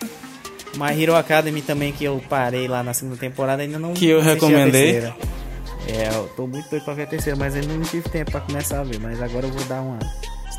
My 0.74 1.00
Hero 1.00 1.14
Academy 1.14 1.62
também, 1.62 1.92
que 1.92 2.04
eu 2.04 2.22
parei 2.28 2.66
lá 2.66 2.82
na 2.82 2.92
segunda 2.92 3.16
temporada, 3.16 3.62
ainda 3.62 3.78
não 3.78 3.94
Que 3.94 4.06
eu 4.06 4.20
recomendei. 4.20 4.98
É, 5.86 6.08
eu 6.14 6.28
tô 6.36 6.46
muito 6.46 6.68
doido 6.68 6.84
pra 6.84 6.94
ver 6.94 7.02
a 7.04 7.06
terceira, 7.06 7.38
mas 7.38 7.54
ainda 7.54 7.72
não 7.72 7.82
tive 7.82 8.08
tempo 8.08 8.32
pra 8.32 8.40
começar 8.40 8.80
a 8.80 8.84
ver. 8.84 8.98
Mas 9.00 9.22
agora 9.22 9.46
eu 9.46 9.52
vou 9.52 9.64
dar 9.64 9.80
uma. 9.80 9.98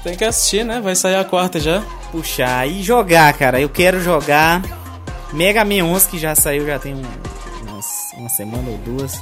Tem 0.03 0.15
que 0.15 0.23
assistir, 0.23 0.65
né? 0.65 0.81
Vai 0.81 0.95
sair 0.95 1.15
a 1.15 1.23
quarta 1.23 1.59
já. 1.59 1.81
Puxar 2.11 2.67
e 2.67 2.81
jogar, 2.81 3.31
cara. 3.33 3.61
Eu 3.61 3.69
quero 3.69 4.01
jogar 4.01 4.61
Mega 5.31 5.63
Man 5.63 5.83
11, 5.85 6.09
que 6.09 6.17
já 6.17 6.35
saiu 6.35 6.65
já 6.65 6.79
tem 6.79 6.95
um, 6.95 7.01
umas, 7.67 7.85
uma 8.17 8.29
semana 8.29 8.69
ou 8.69 8.77
duas. 8.79 9.21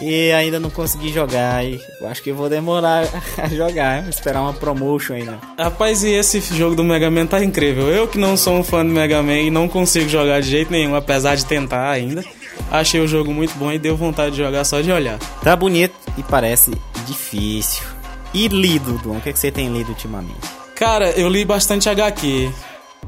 E 0.00 0.32
ainda 0.32 0.58
não 0.58 0.70
consegui 0.70 1.12
jogar. 1.12 1.64
E 1.64 1.80
eu 2.00 2.08
acho 2.08 2.22
que 2.22 2.32
vou 2.32 2.48
demorar 2.48 3.06
a 3.38 3.48
jogar. 3.48 4.02
Vou 4.02 4.10
esperar 4.10 4.40
uma 4.40 4.52
promotion 4.52 5.14
ainda. 5.14 5.38
Rapaz, 5.58 6.04
e 6.04 6.10
esse 6.10 6.40
jogo 6.56 6.76
do 6.76 6.84
Mega 6.84 7.10
Man 7.10 7.26
tá 7.26 7.42
incrível. 7.42 7.88
Eu 7.88 8.06
que 8.06 8.18
não 8.18 8.36
sou 8.36 8.54
um 8.54 8.64
fã 8.64 8.84
do 8.84 8.92
Mega 8.92 9.22
Man 9.22 9.38
e 9.38 9.50
não 9.50 9.68
consigo 9.68 10.08
jogar 10.08 10.40
de 10.40 10.48
jeito 10.48 10.70
nenhum, 10.70 10.94
apesar 10.94 11.34
de 11.34 11.44
tentar 11.44 11.90
ainda. 11.90 12.24
Achei 12.70 13.00
o 13.00 13.06
jogo 13.06 13.32
muito 13.32 13.54
bom 13.56 13.72
e 13.72 13.78
deu 13.78 13.96
vontade 13.96 14.32
de 14.32 14.42
jogar 14.42 14.64
só 14.64 14.80
de 14.80 14.90
olhar. 14.90 15.18
Tá 15.42 15.54
bonito 15.56 15.94
e 16.16 16.22
parece 16.22 16.72
difícil. 17.06 17.93
E 18.34 18.48
lido, 18.48 18.98
Dom? 18.98 19.18
O 19.18 19.20
que, 19.20 19.28
é 19.28 19.32
que 19.32 19.38
você 19.38 19.52
tem 19.52 19.72
lido 19.72 19.90
ultimamente? 19.90 20.40
Cara, 20.74 21.10
eu 21.12 21.28
li 21.28 21.44
bastante 21.44 21.88
HQ. 21.88 22.52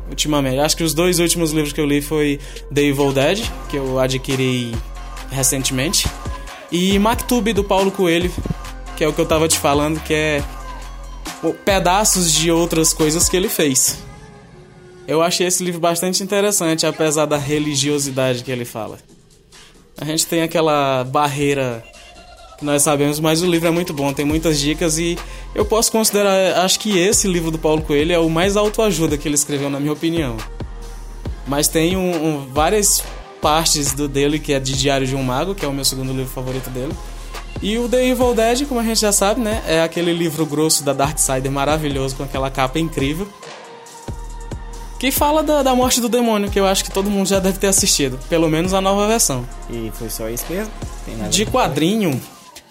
ultimamente. 0.08 0.60
Acho 0.60 0.76
que 0.76 0.84
os 0.84 0.94
dois 0.94 1.18
últimos 1.18 1.50
livros 1.50 1.72
que 1.72 1.80
eu 1.80 1.86
li 1.86 2.00
foi 2.00 2.38
The 2.72 2.82
Evil 2.82 3.12
Dead, 3.12 3.42
que 3.68 3.76
eu 3.76 3.98
adquiri 3.98 4.72
recentemente, 5.30 6.08
e 6.70 6.96
Mactube 6.98 7.52
do 7.52 7.64
Paulo 7.64 7.90
Coelho, 7.90 8.32
que 8.96 9.02
é 9.02 9.08
o 9.08 9.12
que 9.12 9.20
eu 9.20 9.26
tava 9.26 9.48
te 9.48 9.58
falando, 9.58 10.00
que 10.00 10.14
é 10.14 10.44
pedaços 11.64 12.32
de 12.32 12.52
outras 12.52 12.92
coisas 12.92 13.28
que 13.28 13.36
ele 13.36 13.48
fez. 13.48 13.98
Eu 15.08 15.22
achei 15.22 15.46
esse 15.46 15.62
livro 15.64 15.80
bastante 15.80 16.22
interessante, 16.22 16.86
apesar 16.86 17.26
da 17.26 17.36
religiosidade 17.36 18.44
que 18.44 18.50
ele 18.50 18.64
fala. 18.64 18.98
A 20.00 20.04
gente 20.04 20.26
tem 20.26 20.42
aquela 20.42 21.04
barreira 21.04 21.84
nós 22.62 22.82
sabemos, 22.82 23.20
mas 23.20 23.42
o 23.42 23.46
livro 23.46 23.68
é 23.68 23.70
muito 23.70 23.92
bom, 23.92 24.12
tem 24.12 24.24
muitas 24.24 24.58
dicas 24.58 24.98
e 24.98 25.18
eu 25.54 25.64
posso 25.64 25.92
considerar, 25.92 26.58
acho 26.64 26.80
que 26.80 26.98
esse 26.98 27.28
livro 27.28 27.50
do 27.50 27.58
Paulo 27.58 27.82
Coelho 27.82 28.12
é 28.12 28.18
o 28.18 28.30
mais 28.30 28.56
autoajuda 28.56 29.18
que 29.18 29.28
ele 29.28 29.34
escreveu, 29.34 29.68
na 29.68 29.78
minha 29.78 29.92
opinião. 29.92 30.36
Mas 31.46 31.68
tem 31.68 31.96
um, 31.96 32.10
um, 32.10 32.46
várias 32.52 33.02
partes 33.40 33.92
do 33.92 34.08
dele 34.08 34.38
que 34.38 34.52
é 34.52 34.58
de 34.58 34.72
Diário 34.72 35.06
de 35.06 35.14
um 35.14 35.22
Mago, 35.22 35.54
que 35.54 35.64
é 35.64 35.68
o 35.68 35.72
meu 35.72 35.84
segundo 35.84 36.12
livro 36.12 36.32
favorito 36.32 36.70
dele. 36.70 36.92
E 37.62 37.78
o 37.78 37.88
The 37.88 38.06
Evil 38.08 38.34
Dead, 38.34 38.66
como 38.66 38.80
a 38.80 38.82
gente 38.82 39.00
já 39.00 39.12
sabe, 39.12 39.40
né, 39.40 39.62
é 39.66 39.82
aquele 39.82 40.12
livro 40.12 40.44
grosso 40.44 40.84
da 40.84 40.92
Darksider 40.92 41.50
maravilhoso 41.50 42.16
com 42.16 42.22
aquela 42.22 42.50
capa 42.50 42.78
incrível. 42.78 43.26
Que 44.98 45.10
fala 45.10 45.42
da, 45.42 45.62
da 45.62 45.74
morte 45.74 46.00
do 46.00 46.08
demônio, 46.08 46.50
que 46.50 46.58
eu 46.58 46.66
acho 46.66 46.82
que 46.82 46.90
todo 46.90 47.10
mundo 47.10 47.28
já 47.28 47.38
deve 47.38 47.58
ter 47.58 47.66
assistido, 47.66 48.18
pelo 48.28 48.48
menos 48.48 48.72
a 48.72 48.80
nova 48.80 49.06
versão. 49.06 49.46
E 49.70 49.92
foi 49.94 50.08
só 50.08 50.28
isso 50.28 50.44
mesmo? 50.48 50.72
De 51.30 51.44
quadrinho, 51.46 52.20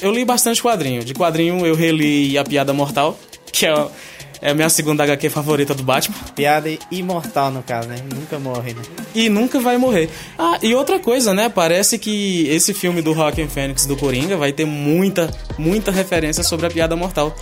eu 0.01 0.11
li 0.11 0.25
bastante 0.25 0.61
quadrinho. 0.61 1.03
De 1.03 1.13
quadrinho 1.13 1.65
eu 1.65 1.75
reli 1.75 2.37
A 2.37 2.43
Piada 2.43 2.73
Mortal, 2.73 3.17
que 3.51 3.65
é, 3.65 3.87
é 4.41 4.51
a 4.51 4.53
minha 4.53 4.69
segunda 4.69 5.03
HQ 5.03 5.29
favorita 5.29 5.73
do 5.73 5.83
Batman. 5.83 6.15
Piada 6.35 6.69
imortal, 6.91 7.51
no 7.51 7.63
caso, 7.63 7.87
né? 7.87 7.97
Nunca 8.13 8.37
morre, 8.39 8.73
né? 8.73 8.81
E 9.13 9.29
nunca 9.29 9.59
vai 9.59 9.77
morrer. 9.77 10.09
Ah, 10.37 10.57
e 10.61 10.75
outra 10.75 10.99
coisa, 10.99 11.33
né? 11.33 11.49
Parece 11.49 11.97
que 11.97 12.47
esse 12.47 12.73
filme 12.73 13.01
do 13.01 13.13
Rockin' 13.13 13.47
Fênix 13.47 13.85
do 13.85 13.95
Coringa 13.95 14.37
vai 14.37 14.51
ter 14.51 14.65
muita, 14.65 15.31
muita 15.57 15.91
referência 15.91 16.43
sobre 16.43 16.65
a 16.65 16.69
Piada 16.69 16.95
Mortal. 16.95 17.35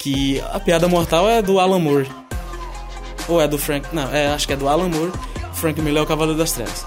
Que 0.00 0.40
a 0.52 0.60
Piada 0.60 0.86
Mortal 0.86 1.28
é 1.28 1.42
do 1.42 1.58
Alan 1.58 1.80
Moore. 1.80 2.08
Ou 3.28 3.40
é 3.42 3.48
do 3.48 3.58
Frank... 3.58 3.86
Não, 3.92 4.14
é, 4.14 4.28
acho 4.28 4.46
que 4.46 4.52
é 4.52 4.56
do 4.56 4.68
Alan 4.68 4.88
Moore. 4.88 5.12
Frank 5.52 5.80
Miller 5.82 6.00
é 6.00 6.04
o 6.04 6.06
Cavaleiro 6.06 6.38
das 6.38 6.52
Trevas. 6.52 6.86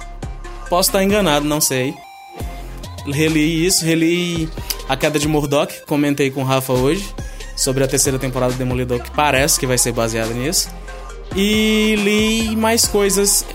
Posso 0.69 0.89
estar 0.89 1.03
enganado, 1.03 1.45
não 1.45 1.59
sei. 1.59 1.93
Reli 3.05 3.65
isso, 3.65 3.83
reli 3.83 4.49
A 4.91 4.97
Queda 4.97 5.17
de 5.17 5.25
Murdoch, 5.25 5.85
comentei 5.87 6.29
com 6.29 6.41
o 6.41 6.43
Rafa 6.43 6.73
hoje 6.73 7.15
sobre 7.55 7.81
a 7.81 7.87
terceira 7.87 8.19
temporada 8.19 8.51
do 8.51 8.57
Demolidor, 8.57 9.01
que 9.01 9.09
parece 9.11 9.57
que 9.57 9.65
vai 9.65 9.77
ser 9.77 9.93
baseada 9.93 10.33
nisso. 10.33 10.69
E 11.33 11.95
li 11.95 12.57
mais 12.57 12.85
coisas. 12.85 13.45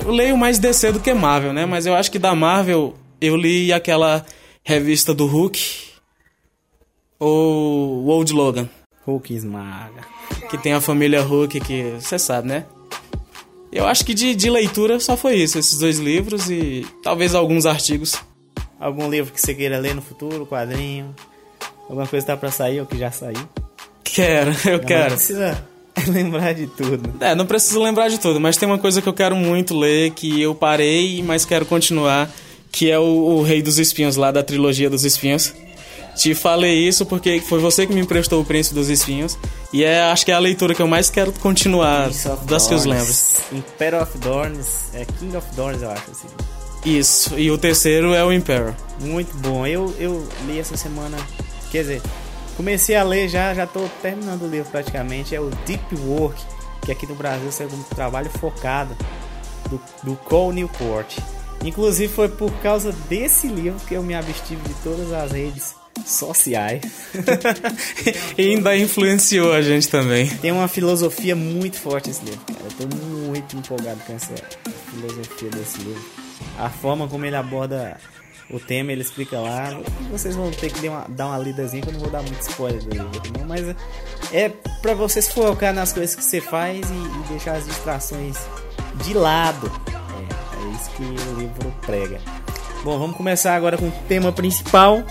Eu 0.00 0.12
leio 0.12 0.38
mais 0.38 0.60
DC 0.60 0.92
do 0.92 1.00
que 1.00 1.12
Marvel, 1.12 1.52
né? 1.52 1.66
Mas 1.66 1.84
eu 1.84 1.96
acho 1.96 2.12
que 2.12 2.18
da 2.20 2.32
Marvel 2.32 2.94
eu 3.20 3.34
li 3.34 3.72
aquela 3.72 4.24
revista 4.62 5.12
do 5.12 5.26
Hulk 5.26 5.60
ou 7.18 8.06
Old 8.06 8.32
Logan. 8.32 8.68
Hulk 9.04 9.34
esmaga. 9.34 10.06
Que 10.48 10.56
tem 10.56 10.74
a 10.74 10.80
família 10.80 11.22
Hulk, 11.22 11.58
que 11.58 11.94
você 11.98 12.20
sabe, 12.20 12.46
né? 12.46 12.66
Eu 13.72 13.84
acho 13.84 14.04
que 14.04 14.14
de, 14.14 14.32
de 14.32 14.48
leitura 14.48 15.00
só 15.00 15.16
foi 15.16 15.38
isso, 15.38 15.58
esses 15.58 15.76
dois 15.76 15.98
livros 15.98 16.48
e 16.48 16.86
talvez 17.02 17.34
alguns 17.34 17.66
artigos. 17.66 18.27
Algum 18.80 19.10
livro 19.10 19.32
que 19.32 19.40
você 19.40 19.54
queira 19.54 19.78
ler 19.78 19.94
no 19.94 20.02
futuro, 20.02 20.46
quadrinho? 20.46 21.14
Alguma 21.88 22.06
coisa 22.06 22.26
tá 22.26 22.36
pra 22.36 22.50
sair 22.50 22.80
ou 22.80 22.86
que 22.86 22.96
já 22.98 23.10
saiu? 23.10 23.48
Quero, 24.04 24.50
eu 24.66 24.78
Não 24.78 24.84
quero. 24.84 25.14
precisa 25.14 25.64
lembrar 26.08 26.52
de 26.54 26.66
tudo. 26.68 27.12
É, 27.20 27.34
não 27.34 27.46
preciso 27.46 27.82
lembrar 27.82 28.08
de 28.08 28.18
tudo, 28.18 28.38
mas 28.40 28.56
tem 28.56 28.68
uma 28.68 28.78
coisa 28.78 29.02
que 29.02 29.08
eu 29.08 29.12
quero 29.14 29.34
muito 29.34 29.76
ler, 29.76 30.10
que 30.12 30.40
eu 30.40 30.54
parei, 30.54 31.22
mas 31.22 31.44
quero 31.44 31.66
continuar, 31.66 32.30
que 32.70 32.90
é 32.90 32.98
o, 32.98 33.02
o 33.02 33.42
Rei 33.42 33.62
dos 33.62 33.78
Espinhos, 33.78 34.16
lá 34.16 34.30
da 34.30 34.42
trilogia 34.42 34.88
dos 34.88 35.04
Espinhos. 35.04 35.52
Te 36.14 36.34
falei 36.34 36.74
isso 36.86 37.06
porque 37.06 37.40
foi 37.40 37.60
você 37.60 37.86
que 37.86 37.92
me 37.94 38.00
emprestou 38.00 38.40
o 38.40 38.44
Príncipe 38.44 38.74
dos 38.74 38.88
Espinhos. 38.88 39.38
E 39.72 39.84
é, 39.84 40.00
acho 40.02 40.24
que 40.24 40.32
é 40.32 40.34
a 40.34 40.38
leitura 40.40 40.74
que 40.74 40.82
eu 40.82 40.86
mais 40.88 41.08
quero 41.08 41.32
continuar 41.32 42.10
das 42.44 42.66
que 42.66 42.74
eu 42.74 42.78
lembro. 42.80 43.12
Imperial 43.52 44.02
of 44.02 44.18
Thorns, 44.18 44.92
é 44.94 45.04
King 45.04 45.36
of 45.36 45.46
Thorns, 45.54 45.80
eu 45.80 45.90
acho 45.90 46.10
assim. 46.10 46.26
Isso, 46.84 47.38
e 47.38 47.50
o 47.50 47.58
terceiro 47.58 48.14
é 48.14 48.24
o 48.24 48.32
Imperial. 48.32 48.74
Muito 49.00 49.36
bom. 49.38 49.66
Eu, 49.66 49.94
eu 49.98 50.26
li 50.46 50.58
essa 50.58 50.76
semana, 50.76 51.16
quer 51.70 51.82
dizer, 51.82 52.02
comecei 52.56 52.96
a 52.96 53.02
ler 53.02 53.28
já, 53.28 53.54
já 53.54 53.66
tô 53.66 53.80
terminando 54.00 54.42
o 54.42 54.48
livro 54.48 54.70
praticamente. 54.70 55.34
É 55.34 55.40
o 55.40 55.50
Deep 55.66 55.94
Work, 56.06 56.40
que 56.84 56.92
aqui 56.92 57.06
no 57.06 57.14
Brasil 57.14 57.50
é 57.60 57.64
um 57.64 57.82
trabalho 57.94 58.30
focado 58.30 58.96
do, 59.68 59.80
do 60.02 60.16
Cole 60.16 60.56
Newport. 60.56 61.18
Inclusive 61.64 62.12
foi 62.12 62.28
por 62.28 62.52
causa 62.62 62.92
desse 63.08 63.48
livro 63.48 63.80
que 63.86 63.94
eu 63.94 64.02
me 64.02 64.14
abstive 64.14 64.60
de 64.62 64.74
todas 64.82 65.12
as 65.12 65.32
redes 65.32 65.74
sociais. 66.06 66.82
e 68.38 68.42
ainda 68.42 68.76
influenciou 68.76 69.52
a 69.52 69.60
gente 69.60 69.88
também. 69.88 70.28
Tem 70.36 70.52
uma 70.52 70.68
filosofia 70.68 71.34
muito 71.34 71.76
forte 71.76 72.10
esse 72.10 72.24
livro, 72.24 72.40
cara. 72.46 72.60
Eu 72.64 72.88
tô 72.88 72.96
muito 72.96 73.56
empolgado 73.56 74.00
com 74.06 74.14
essa 74.14 74.34
filosofia 74.90 75.50
desse 75.50 75.78
livro. 75.78 76.27
A 76.58 76.68
forma 76.68 77.06
como 77.08 77.24
ele 77.24 77.36
aborda 77.36 77.98
o 78.50 78.58
tema, 78.58 78.92
ele 78.92 79.02
explica 79.02 79.38
lá. 79.38 79.78
Vocês 80.10 80.34
vão 80.34 80.50
ter 80.50 80.72
que 80.72 80.80
dar 80.80 80.90
uma, 80.90 81.06
dar 81.08 81.26
uma 81.26 81.38
lidazinha, 81.38 81.82
que 81.82 81.88
eu 81.88 81.92
não 81.92 82.00
vou 82.00 82.10
dar 82.10 82.22
muito 82.22 82.40
spoiler 82.40 82.82
do 82.82 82.90
livro, 82.90 83.38
não, 83.38 83.46
mas 83.46 83.76
é 84.32 84.48
pra 84.80 84.94
vocês 84.94 85.28
focar 85.28 85.74
nas 85.74 85.92
coisas 85.92 86.14
que 86.14 86.24
você 86.24 86.40
faz 86.40 86.88
e, 86.90 86.94
e 86.94 87.28
deixar 87.28 87.56
as 87.56 87.66
distrações 87.66 88.36
de 89.04 89.14
lado. 89.14 89.70
É, 89.88 90.64
é 90.64 90.74
isso 90.74 90.90
que 90.90 91.02
o 91.02 91.38
livro 91.38 91.74
prega. 91.84 92.20
Bom, 92.84 92.98
vamos 92.98 93.16
começar 93.16 93.54
agora 93.54 93.76
com 93.76 93.88
o 93.88 93.92
tema 94.08 94.32
principal. 94.32 95.02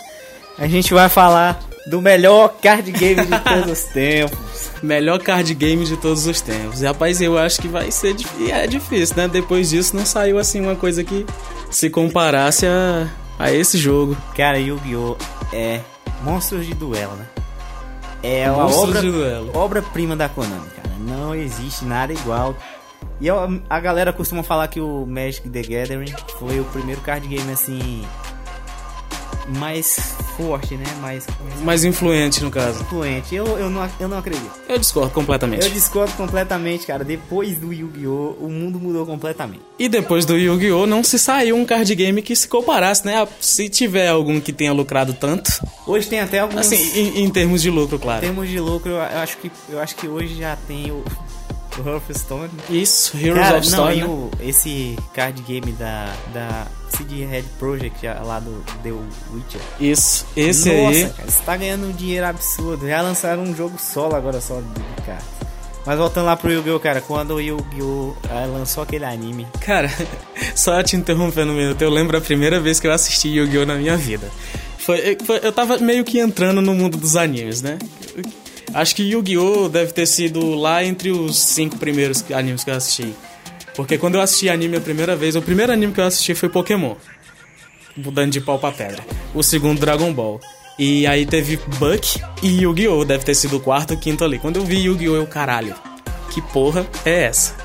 A 0.57 0.67
gente 0.67 0.93
vai 0.93 1.09
falar 1.09 1.59
do 1.85 2.01
melhor 2.01 2.55
card 2.61 2.91
game 2.91 3.25
de 3.25 3.39
todos 3.39 3.71
os 3.71 3.83
tempos. 3.93 4.46
Melhor 4.81 5.19
card 5.19 5.53
game 5.53 5.85
de 5.85 5.97
todos 5.97 6.25
os 6.25 6.41
tempos. 6.41 6.81
E, 6.81 6.85
rapaz, 6.85 7.21
eu 7.21 7.37
acho 7.37 7.61
que 7.61 7.67
vai 7.67 7.91
ser 7.91 8.13
difícil. 8.13 8.53
É 8.55 8.67
difícil, 8.67 9.15
né? 9.15 9.27
Depois 9.27 9.69
disso 9.69 9.95
não 9.95 10.05
saiu 10.05 10.37
assim 10.37 10.61
uma 10.61 10.75
coisa 10.75 11.03
que 11.03 11.25
se 11.69 11.89
comparasse 11.89 12.65
a, 12.65 13.09
a 13.37 13.51
esse 13.51 13.77
jogo. 13.77 14.17
Cara, 14.35 14.59
Yu-Gi-Oh! 14.59 15.17
é 15.53 15.81
monstros 16.23 16.65
de 16.65 16.73
duelo, 16.73 17.15
né? 17.15 17.25
É 18.23 18.51
uma 18.51 18.63
Monstros 18.63 19.05
obra, 19.05 19.59
obra-prima 19.59 20.15
da 20.15 20.27
Konami, 20.27 20.67
cara. 20.75 20.95
Não 20.99 21.35
existe 21.35 21.85
nada 21.85 22.11
igual. 22.11 22.55
E 23.19 23.27
a 23.29 23.79
galera 23.79 24.11
costuma 24.11 24.43
falar 24.43 24.67
que 24.67 24.79
o 24.79 25.05
Magic 25.05 25.49
the 25.49 25.61
Gathering 25.61 26.13
foi 26.39 26.59
o 26.59 26.65
primeiro 26.65 27.01
card 27.01 27.27
game 27.27 27.51
assim 27.51 28.05
mais 29.47 29.97
forte, 30.35 30.75
né? 30.75 30.85
Mais 31.01 31.25
Mais 31.61 31.83
influente, 31.83 32.43
no 32.43 32.51
caso. 32.51 32.81
influente. 32.81 33.33
Eu, 33.35 33.45
eu, 33.57 33.69
não, 33.69 33.89
eu 33.99 34.07
não 34.07 34.17
acredito. 34.17 34.51
Eu 34.67 34.77
discordo 34.77 35.11
completamente. 35.11 35.65
Eu 35.65 35.71
discordo 35.71 36.13
completamente, 36.13 36.85
cara. 36.85 37.03
Depois 37.03 37.57
do 37.57 37.73
Yu-Gi-Oh! 37.73 38.35
o 38.39 38.49
mundo 38.49 38.79
mudou 38.79 39.05
completamente. 39.05 39.61
E 39.79 39.87
depois 39.87 40.25
do 40.25 40.37
Yu-Gi-Oh! 40.37 40.85
não 40.85 41.03
se 41.03 41.17
saiu 41.17 41.55
um 41.55 41.65
card 41.65 41.93
game 41.95 42.21
que 42.21 42.35
se 42.35 42.47
comparasse, 42.47 43.05
né? 43.05 43.27
Se 43.39 43.69
tiver 43.69 44.09
algum 44.09 44.39
que 44.39 44.51
tenha 44.51 44.73
lucrado 44.73 45.13
tanto. 45.13 45.49
Hoje 45.85 46.07
tem 46.07 46.19
até 46.19 46.39
alguns 46.39 46.59
Assim, 46.59 46.99
em, 46.99 47.23
em 47.23 47.29
termos 47.29 47.61
de 47.61 47.69
lucro, 47.69 47.95
em 47.95 47.99
claro. 47.99 48.21
termos 48.21 48.49
de 48.49 48.59
lucro, 48.59 48.91
eu 48.91 49.01
acho 49.01 49.37
que 49.37 49.51
eu 49.69 49.79
acho 49.79 49.95
que 49.95 50.07
hoje 50.07 50.35
já 50.35 50.55
tem 50.67 50.91
o, 50.91 51.03
Hearthstone. 51.85 52.49
Isso, 52.69 53.15
Heroes 53.17 53.39
Cara, 53.39 53.57
of 53.59 53.69
não, 53.69 53.77
Stone. 53.77 53.97
e 53.97 54.01
né? 54.01 54.05
o, 54.07 54.31
esse 54.41 54.97
card 55.13 55.41
game 55.43 55.71
da, 55.73 56.13
da 56.33 56.67
CD 56.95 57.25
Red 57.25 57.43
Project 57.59 58.05
lá 58.05 58.39
do 58.39 58.63
The 58.83 58.91
Witcher. 59.33 59.61
Isso, 59.79 60.25
esse 60.35 60.69
Nossa, 60.69 60.97
aí. 60.97 61.09
cara, 61.09 61.31
você 61.31 61.43
tá 61.43 61.57
ganhando 61.57 61.87
um 61.87 61.91
dinheiro 61.91 62.25
absurdo. 62.25 62.87
Já 62.87 63.01
lançaram 63.01 63.43
um 63.43 63.55
jogo 63.55 63.77
solo 63.79 64.15
agora 64.15 64.39
só 64.41 64.59
de 64.61 65.01
cara. 65.05 65.21
Mas 65.85 65.97
voltando 65.97 66.25
lá 66.25 66.35
pro 66.35 66.51
Yu-Gi-Oh, 66.51 66.79
cara, 66.81 66.99
quando 66.99 67.35
o 67.35 67.39
Yu-Gi-Oh 67.41 68.13
ah, 68.29 68.45
lançou 68.45 68.83
aquele 68.83 69.05
anime, 69.05 69.47
Cara, 69.61 69.89
só 70.53 70.83
te 70.83 70.97
interrompendo 70.97 71.53
um 71.53 71.55
minuto, 71.55 71.81
eu 71.81 71.89
lembro 71.89 72.17
a 72.17 72.21
primeira 72.21 72.59
vez 72.59 72.77
que 72.77 72.87
eu 72.87 72.91
assisti 72.91 73.29
Yu-Gi-Oh! 73.29 73.65
na 73.65 73.75
minha 73.75 73.95
vida. 73.95 74.29
Foi, 74.79 75.17
foi- 75.25 75.39
eu 75.41 75.51
tava 75.53 75.77
meio 75.77 76.03
que 76.03 76.19
entrando 76.19 76.61
no 76.61 76.73
mundo 76.73 76.97
dos 76.97 77.15
animes, 77.15 77.61
né? 77.61 77.77
Acho 78.73 78.95
que 78.97 79.03
Yu-Gi-Oh! 79.03 79.69
deve 79.69 79.93
ter 79.93 80.05
sido 80.05 80.55
lá 80.55 80.83
entre 80.83 81.09
os 81.09 81.37
cinco 81.39 81.77
primeiros 81.77 82.21
animes 82.33 82.65
que 82.65 82.69
eu 82.69 82.75
assisti. 82.75 83.13
Porque 83.77 83.95
quando 83.95 84.15
eu 84.15 84.21
assisti 84.21 84.49
anime 84.49 84.77
a 84.77 84.81
primeira 84.81 85.15
vez, 85.15 85.35
o 85.35 85.41
primeiro 85.41 85.71
anime 85.71 85.93
que 85.93 86.01
eu 86.01 86.05
assisti 86.05 86.33
foi 86.33 86.49
Pokémon. 86.49 86.95
Mudando 87.95 88.31
de 88.31 88.41
pau 88.41 88.57
pra 88.57 88.71
pedra. 88.71 89.05
O 89.35 89.43
segundo, 89.43 89.79
Dragon 89.79 90.11
Ball. 90.11 90.41
E 90.79 91.05
aí 91.05 91.27
teve 91.27 91.57
Buck 91.77 92.19
e 92.41 92.63
Yu-Gi-Oh! 92.63 93.05
Deve 93.05 93.23
ter 93.23 93.35
sido 93.35 93.57
o 93.57 93.59
quarto 93.59 93.91
ou 93.91 93.99
quinto 93.99 94.23
ali. 94.23 94.39
Quando 94.39 94.55
eu 94.55 94.65
vi 94.65 94.79
Yu-Gi-Oh! 94.85 95.15
eu, 95.15 95.27
caralho, 95.27 95.75
que 96.31 96.41
porra 96.41 96.87
é 97.05 97.25
essa? 97.25 97.55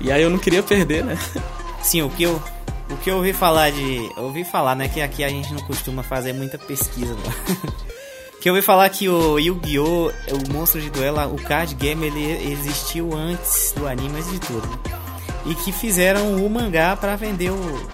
E 0.00 0.10
aí 0.10 0.22
eu 0.22 0.30
não 0.30 0.38
queria 0.38 0.62
perder, 0.62 1.04
né? 1.04 1.18
Sim, 1.82 2.02
o 2.02 2.10
que 2.10 2.22
eu 2.22 2.42
o 2.90 2.96
que 2.96 3.10
eu 3.10 3.16
ouvi 3.16 3.32
falar 3.32 3.70
de, 3.70 4.10
ouvi 4.16 4.44
falar, 4.44 4.74
né, 4.74 4.88
que 4.88 5.00
aqui 5.00 5.22
a 5.22 5.28
gente 5.28 5.52
não 5.54 5.60
costuma 5.62 6.02
fazer 6.02 6.32
muita 6.32 6.58
pesquisa, 6.58 7.14
não. 7.14 7.72
que 8.40 8.48
eu 8.48 8.54
ouvi 8.54 8.64
falar 8.64 8.88
que 8.88 9.08
o 9.08 9.38
Yu-Gi-Oh, 9.38 10.08
o 10.08 10.52
monstro 10.52 10.80
de 10.80 10.90
duelo, 10.90 11.34
o 11.34 11.36
card 11.36 11.74
game 11.74 12.06
ele 12.06 12.50
existiu 12.50 13.14
antes 13.14 13.72
do 13.76 13.86
anime, 13.86 14.18
antes 14.18 14.32
de 14.32 14.40
tudo. 14.40 14.99
E 15.46 15.54
que 15.54 15.72
fizeram 15.72 16.36
o 16.44 16.50
mangá 16.50 16.96
pra 16.96 17.16
vender 17.16 17.50
o, 17.50 17.90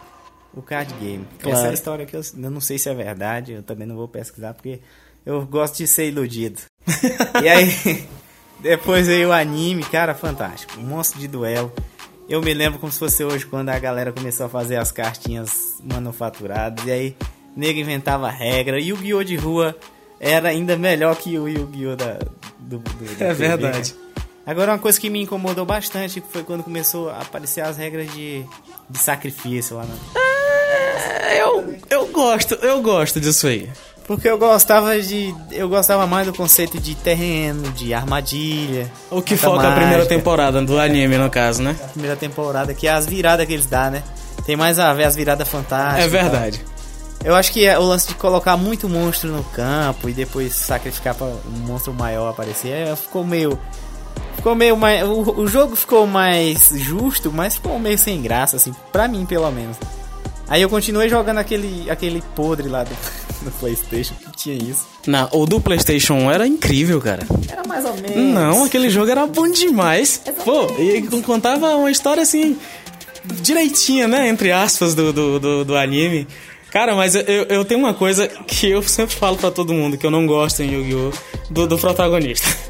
o 0.54 0.62
card 0.62 0.92
game. 1.00 1.26
Claro. 1.40 1.56
Essa 1.58 1.66
é 1.68 1.70
a 1.70 1.74
história 1.74 2.06
que 2.06 2.16
eu, 2.16 2.20
eu 2.20 2.50
não 2.50 2.60
sei 2.60 2.78
se 2.78 2.88
é 2.88 2.94
verdade, 2.94 3.52
eu 3.52 3.62
também 3.62 3.86
não 3.86 3.96
vou 3.96 4.08
pesquisar 4.08 4.54
porque 4.54 4.80
eu 5.24 5.44
gosto 5.46 5.76
de 5.78 5.86
ser 5.86 6.08
iludido. 6.08 6.60
e 7.42 7.48
aí, 7.48 8.06
depois 8.60 9.06
veio 9.06 9.28
o 9.28 9.32
anime, 9.32 9.82
cara, 9.84 10.14
fantástico. 10.14 10.78
Um 10.78 10.84
monstro 10.84 11.18
de 11.20 11.28
duelo. 11.28 11.72
Eu 12.28 12.40
me 12.42 12.52
lembro 12.52 12.78
como 12.80 12.90
se 12.90 12.98
fosse 12.98 13.22
hoje, 13.24 13.46
quando 13.46 13.68
a 13.68 13.78
galera 13.78 14.12
começou 14.12 14.46
a 14.46 14.48
fazer 14.48 14.76
as 14.76 14.90
cartinhas 14.90 15.74
manufaturadas. 15.82 16.84
E 16.84 16.90
aí, 16.90 17.16
nego 17.56 17.78
inventava 17.78 18.28
regra. 18.28 18.80
E 18.80 18.92
o 18.92 18.96
Yu-Gi-Oh! 18.96 19.22
de 19.22 19.36
rua 19.36 19.76
era 20.18 20.48
ainda 20.48 20.76
melhor 20.76 21.14
que 21.16 21.38
o 21.38 21.48
Yu-Gi-Oh! 21.48 21.94
da, 21.94 22.18
do, 22.58 22.78
do, 22.78 23.16
da 23.18 23.26
É 23.26 23.28
TV, 23.28 23.34
verdade. 23.48 23.94
né? 23.94 24.05
Agora, 24.46 24.72
uma 24.72 24.78
coisa 24.78 25.00
que 25.00 25.10
me 25.10 25.22
incomodou 25.22 25.66
bastante 25.66 26.22
foi 26.30 26.44
quando 26.44 26.62
começou 26.62 27.10
a 27.10 27.18
aparecer 27.18 27.62
as 27.62 27.76
regras 27.76 28.12
de, 28.12 28.44
de 28.88 28.98
sacrifício 28.98 29.76
lá 29.76 29.84
na, 29.84 30.20
É, 30.20 31.42
Eu, 31.42 31.76
eu 31.90 32.06
gosto, 32.06 32.54
eu 32.54 32.80
gosto 32.80 33.20
disso 33.20 33.48
aí. 33.48 33.68
Porque 34.06 34.28
eu 34.28 34.38
gostava 34.38 35.00
de. 35.00 35.34
Eu 35.50 35.68
gostava 35.68 36.06
mais 36.06 36.28
do 36.28 36.32
conceito 36.32 36.78
de 36.78 36.94
terreno, 36.94 37.72
de 37.72 37.92
armadilha. 37.92 38.90
O 39.10 39.20
que 39.20 39.36
foca 39.36 39.66
a 39.66 39.72
primeira 39.72 39.98
mágica, 39.98 40.14
temporada 40.14 40.62
do 40.62 40.78
anime, 40.78 41.18
no 41.18 41.28
caso, 41.28 41.60
né? 41.60 41.76
a 41.82 41.88
primeira 41.88 42.14
temporada, 42.14 42.72
que 42.72 42.86
é 42.86 42.92
as 42.92 43.04
viradas 43.04 43.44
que 43.46 43.52
eles 43.52 43.66
dão, 43.66 43.90
né? 43.90 44.04
Tem 44.44 44.54
mais 44.54 44.78
a 44.78 44.94
ver 44.94 45.04
as 45.04 45.16
viradas 45.16 45.48
fantásticas. 45.48 46.14
É 46.14 46.18
tal. 46.20 46.30
verdade. 46.30 46.64
Eu 47.24 47.34
acho 47.34 47.50
que 47.50 47.66
é 47.66 47.76
o 47.76 47.82
lance 47.82 48.06
de 48.06 48.14
colocar 48.14 48.56
muito 48.56 48.88
monstro 48.88 49.28
no 49.28 49.42
campo 49.42 50.08
e 50.08 50.12
depois 50.12 50.54
sacrificar 50.54 51.12
para 51.12 51.26
um 51.26 51.66
monstro 51.66 51.92
maior 51.92 52.28
aparecer, 52.28 52.68
é, 52.68 52.94
ficou 52.94 53.24
meio. 53.24 53.58
Ficou 54.46 54.54
meio 54.54 54.76
mais. 54.76 55.02
O, 55.02 55.40
o 55.40 55.48
jogo 55.48 55.74
ficou 55.74 56.06
mais 56.06 56.70
justo, 56.72 57.32
mas 57.32 57.56
ficou 57.56 57.80
meio 57.80 57.98
sem 57.98 58.22
graça, 58.22 58.54
assim, 58.54 58.72
pra 58.92 59.08
mim 59.08 59.26
pelo 59.26 59.50
menos. 59.50 59.76
Aí 60.46 60.62
eu 60.62 60.68
continuei 60.68 61.08
jogando 61.08 61.38
aquele, 61.38 61.90
aquele 61.90 62.22
podre 62.36 62.68
lá 62.68 62.84
do, 62.84 62.96
do 63.42 63.50
Playstation 63.58 64.14
que 64.14 64.36
tinha 64.36 64.54
isso. 64.54 64.86
Não, 65.04 65.28
o 65.32 65.46
do 65.46 65.60
PlayStation 65.60 66.14
1 66.14 66.30
era 66.30 66.46
incrível, 66.46 67.00
cara. 67.00 67.26
Era 67.50 67.66
mais 67.66 67.84
ou 67.84 67.94
menos. 67.94 68.16
Não, 68.16 68.62
aquele 68.62 68.88
jogo 68.88 69.10
era 69.10 69.26
bom 69.26 69.50
demais. 69.50 70.22
Pô, 70.44 70.68
e 70.78 71.02
contava 71.22 71.74
uma 71.74 71.90
história 71.90 72.22
assim, 72.22 72.56
direitinha, 73.42 74.06
né? 74.06 74.28
Entre 74.28 74.52
aspas, 74.52 74.94
do, 74.94 75.12
do, 75.12 75.40
do, 75.40 75.64
do 75.64 75.76
anime. 75.76 76.24
Cara, 76.70 76.94
mas 76.94 77.16
eu, 77.16 77.24
eu 77.48 77.64
tenho 77.64 77.80
uma 77.80 77.94
coisa 77.94 78.28
que 78.28 78.70
eu 78.70 78.80
sempre 78.86 79.16
falo 79.16 79.36
pra 79.36 79.50
todo 79.50 79.74
mundo, 79.74 79.98
que 79.98 80.06
eu 80.06 80.10
não 80.12 80.24
gosto 80.24 80.62
em 80.62 80.70
Yu-Gi-Oh! 80.70 81.10
Do, 81.50 81.66
do 81.66 81.76
protagonista. 81.78 82.65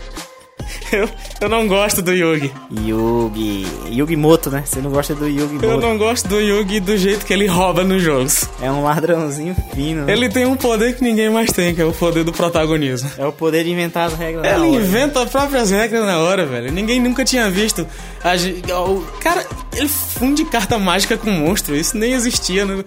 Eu, 0.93 1.09
eu 1.40 1.49
não 1.49 1.66
gosto 1.66 2.00
do 2.02 2.12
Yugi. 2.12 2.52
Yugi. 2.87 3.66
Yugi 3.90 4.16
Moto, 4.16 4.50
né? 4.50 4.62
Você 4.64 4.81
não 4.81 4.90
gosta 4.90 5.14
do 5.14 5.26
Yugi 5.26 5.59
Eu 5.62 5.71
Moto. 5.73 5.81
não 5.83 5.99
gosto 5.99 6.28
do 6.28 6.40
Yugi 6.40 6.81
do 6.81 6.97
jeito 6.97 7.25
que 7.26 7.33
ele 7.33 7.47
rouba 7.47 7.83
nos 7.85 8.02
jogos. 8.02 8.49
É 8.61 8.71
um 8.71 8.83
ladrãozinho 8.85 9.57
fino. 9.75 10.05
né? 10.05 10.12
Ele 10.12 10.28
tem 10.28 10.47
um 10.47 10.57
poder 10.57 10.95
que 10.97 11.02
ninguém 11.02 11.28
mais 11.31 11.50
tem, 11.52 11.75
que 11.75 11.81
é 11.83 11.85
o 11.85 11.93
poder 11.93 12.25
do 12.25 12.33
protagonismo. 12.33 13.11
É 13.19 13.26
o 13.26 13.33
poder 13.33 13.64
de 13.64 13.71
inventar 13.71 14.07
as 14.09 14.14
regras. 14.14 14.43
na 14.43 14.50
Ele 14.50 14.59
hora. 14.76 14.83
inventa 14.85 15.23
as 15.23 15.31
próprias 15.31 15.71
regras 15.71 16.05
na 16.07 16.19
hora, 16.19 16.47
velho. 16.47 16.71
Ninguém 16.73 17.00
nunca 17.00 17.25
tinha 17.25 17.50
visto. 17.50 17.87
A 18.23 18.35
o 18.81 19.05
cara, 19.21 19.47
ele 19.76 19.88
funde 19.88 20.45
carta 20.47 20.78
mágica 20.78 21.16
com 21.16 21.31
monstro. 21.31 21.76
Isso 21.76 21.97
nem 21.97 22.12
existia. 22.12 22.64
No... 22.64 22.85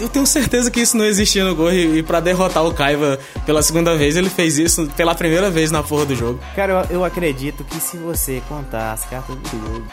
Eu 0.00 0.08
tenho 0.08 0.26
certeza 0.26 0.70
que 0.70 0.80
isso 0.80 0.96
não 0.96 1.04
existia 1.04 1.44
no 1.44 1.54
Go. 1.54 1.70
E 1.70 1.98
e 1.98 2.02
pra 2.02 2.20
derrotar 2.20 2.64
o 2.64 2.72
Kaiba 2.72 3.18
pela 3.46 3.62
segunda 3.62 3.96
vez, 3.96 4.16
ele 4.16 4.28
fez 4.30 4.58
isso 4.58 4.88
pela 4.96 5.14
primeira 5.14 5.50
vez 5.50 5.70
na 5.70 5.82
porra 5.82 6.04
do 6.06 6.14
jogo. 6.14 6.38
Cara, 6.54 6.86
eu, 6.90 6.98
eu 6.98 7.04
acredito 7.10 7.64
que 7.64 7.80
se 7.80 7.96
você 7.96 8.40
contar 8.48 8.92
as 8.92 9.04
cartas 9.04 9.36
do 9.36 9.56
Yugi, 9.56 9.84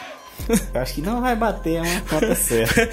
eu 0.72 0.80
acho 0.80 0.94
que 0.94 1.02
não 1.02 1.20
vai 1.20 1.34
bater 1.34 1.82
uma 1.82 2.00
conta 2.02 2.34
certa. 2.34 2.88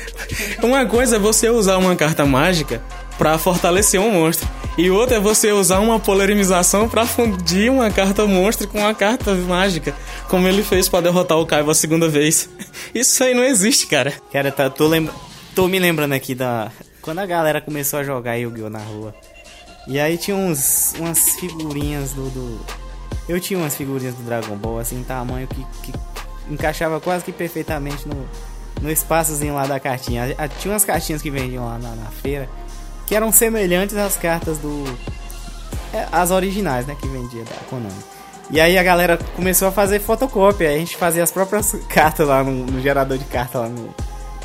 Uma 0.65 0.85
coisa 0.85 1.17
é 1.17 1.19
você 1.19 1.47
usar 1.49 1.77
uma 1.77 1.95
carta 1.95 2.25
mágica 2.25 2.81
pra 3.17 3.37
fortalecer 3.37 4.01
um 4.01 4.11
monstro. 4.11 4.47
E 4.77 4.89
outra 4.89 5.17
é 5.17 5.19
você 5.19 5.51
usar 5.51 5.79
uma 5.79 5.99
polarização 5.99 6.89
pra 6.89 7.05
fundir 7.05 7.71
uma 7.71 7.89
carta 7.91 8.25
monstro 8.25 8.67
com 8.67 8.79
uma 8.79 8.93
carta 8.95 9.33
mágica. 9.35 9.93
Como 10.27 10.47
ele 10.47 10.63
fez 10.63 10.89
pra 10.89 11.01
derrotar 11.01 11.37
o 11.37 11.45
Kaiba 11.45 11.71
a 11.71 11.75
segunda 11.75 12.09
vez. 12.09 12.49
Isso 12.93 13.23
aí 13.23 13.33
não 13.33 13.43
existe, 13.43 13.85
cara. 13.85 14.11
Cara, 14.33 14.51
tá, 14.51 14.69
tô, 14.69 14.87
lembra... 14.87 15.13
tô 15.53 15.67
me 15.67 15.79
lembrando 15.79 16.13
aqui 16.13 16.33
da. 16.33 16.71
Quando 17.01 17.19
a 17.19 17.25
galera 17.25 17.61
começou 17.61 17.99
a 17.99 18.03
jogar 18.03 18.35
Yu-Gi-Oh! 18.35 18.69
na 18.69 18.79
rua. 18.79 19.15
E 19.87 19.99
aí 19.99 20.17
tinha 20.17 20.35
uns, 20.35 20.93
umas 20.97 21.19
figurinhas 21.35 22.11
do, 22.11 22.29
do. 22.31 22.84
Eu 23.27 23.39
tinha 23.39 23.59
umas 23.59 23.75
figurinhas 23.75 24.13
do 24.15 24.23
Dragon 24.23 24.55
Ball, 24.55 24.79
assim, 24.79 25.03
tamanho 25.03 25.47
que, 25.47 25.65
que 25.83 25.93
encaixava 26.49 26.99
quase 26.99 27.23
que 27.25 27.31
perfeitamente 27.31 28.07
no, 28.07 28.25
no 28.81 28.91
espaçozinho 28.91 29.55
lá 29.55 29.65
da 29.65 29.79
cartinha. 29.79 30.35
A- 30.37 30.43
a- 30.43 30.47
Tinha 30.47 30.73
umas 30.73 30.85
cartinhas 30.85 31.21
que 31.21 31.29
vendiam 31.31 31.65
lá 31.65 31.77
na, 31.79 31.89
na 31.95 32.09
feira 32.21 32.47
que 33.07 33.15
eram 33.15 33.31
semelhantes 33.31 33.95
às 33.97 34.15
cartas 34.17 34.57
do. 34.59 34.83
é, 35.93 36.07
as 36.11 36.31
originais, 36.31 36.85
né? 36.87 36.95
Que 36.99 37.07
vendia 37.07 37.43
da 37.43 37.55
Konami. 37.69 37.93
E 38.51 38.59
aí 38.61 38.77
a 38.77 38.83
galera 38.83 39.17
começou 39.35 39.67
a 39.67 39.71
fazer 39.71 39.99
fotocópia. 39.99 40.69
aí 40.69 40.75
A 40.75 40.79
gente 40.79 40.95
fazia 40.97 41.23
as 41.23 41.31
próprias 41.31 41.71
cartas 41.89 42.27
lá 42.27 42.43
no, 42.43 42.51
no 42.65 42.79
gerador 42.81 43.17
de 43.17 43.25
carta 43.25 43.59
lá 43.59 43.69
no, 43.69 43.89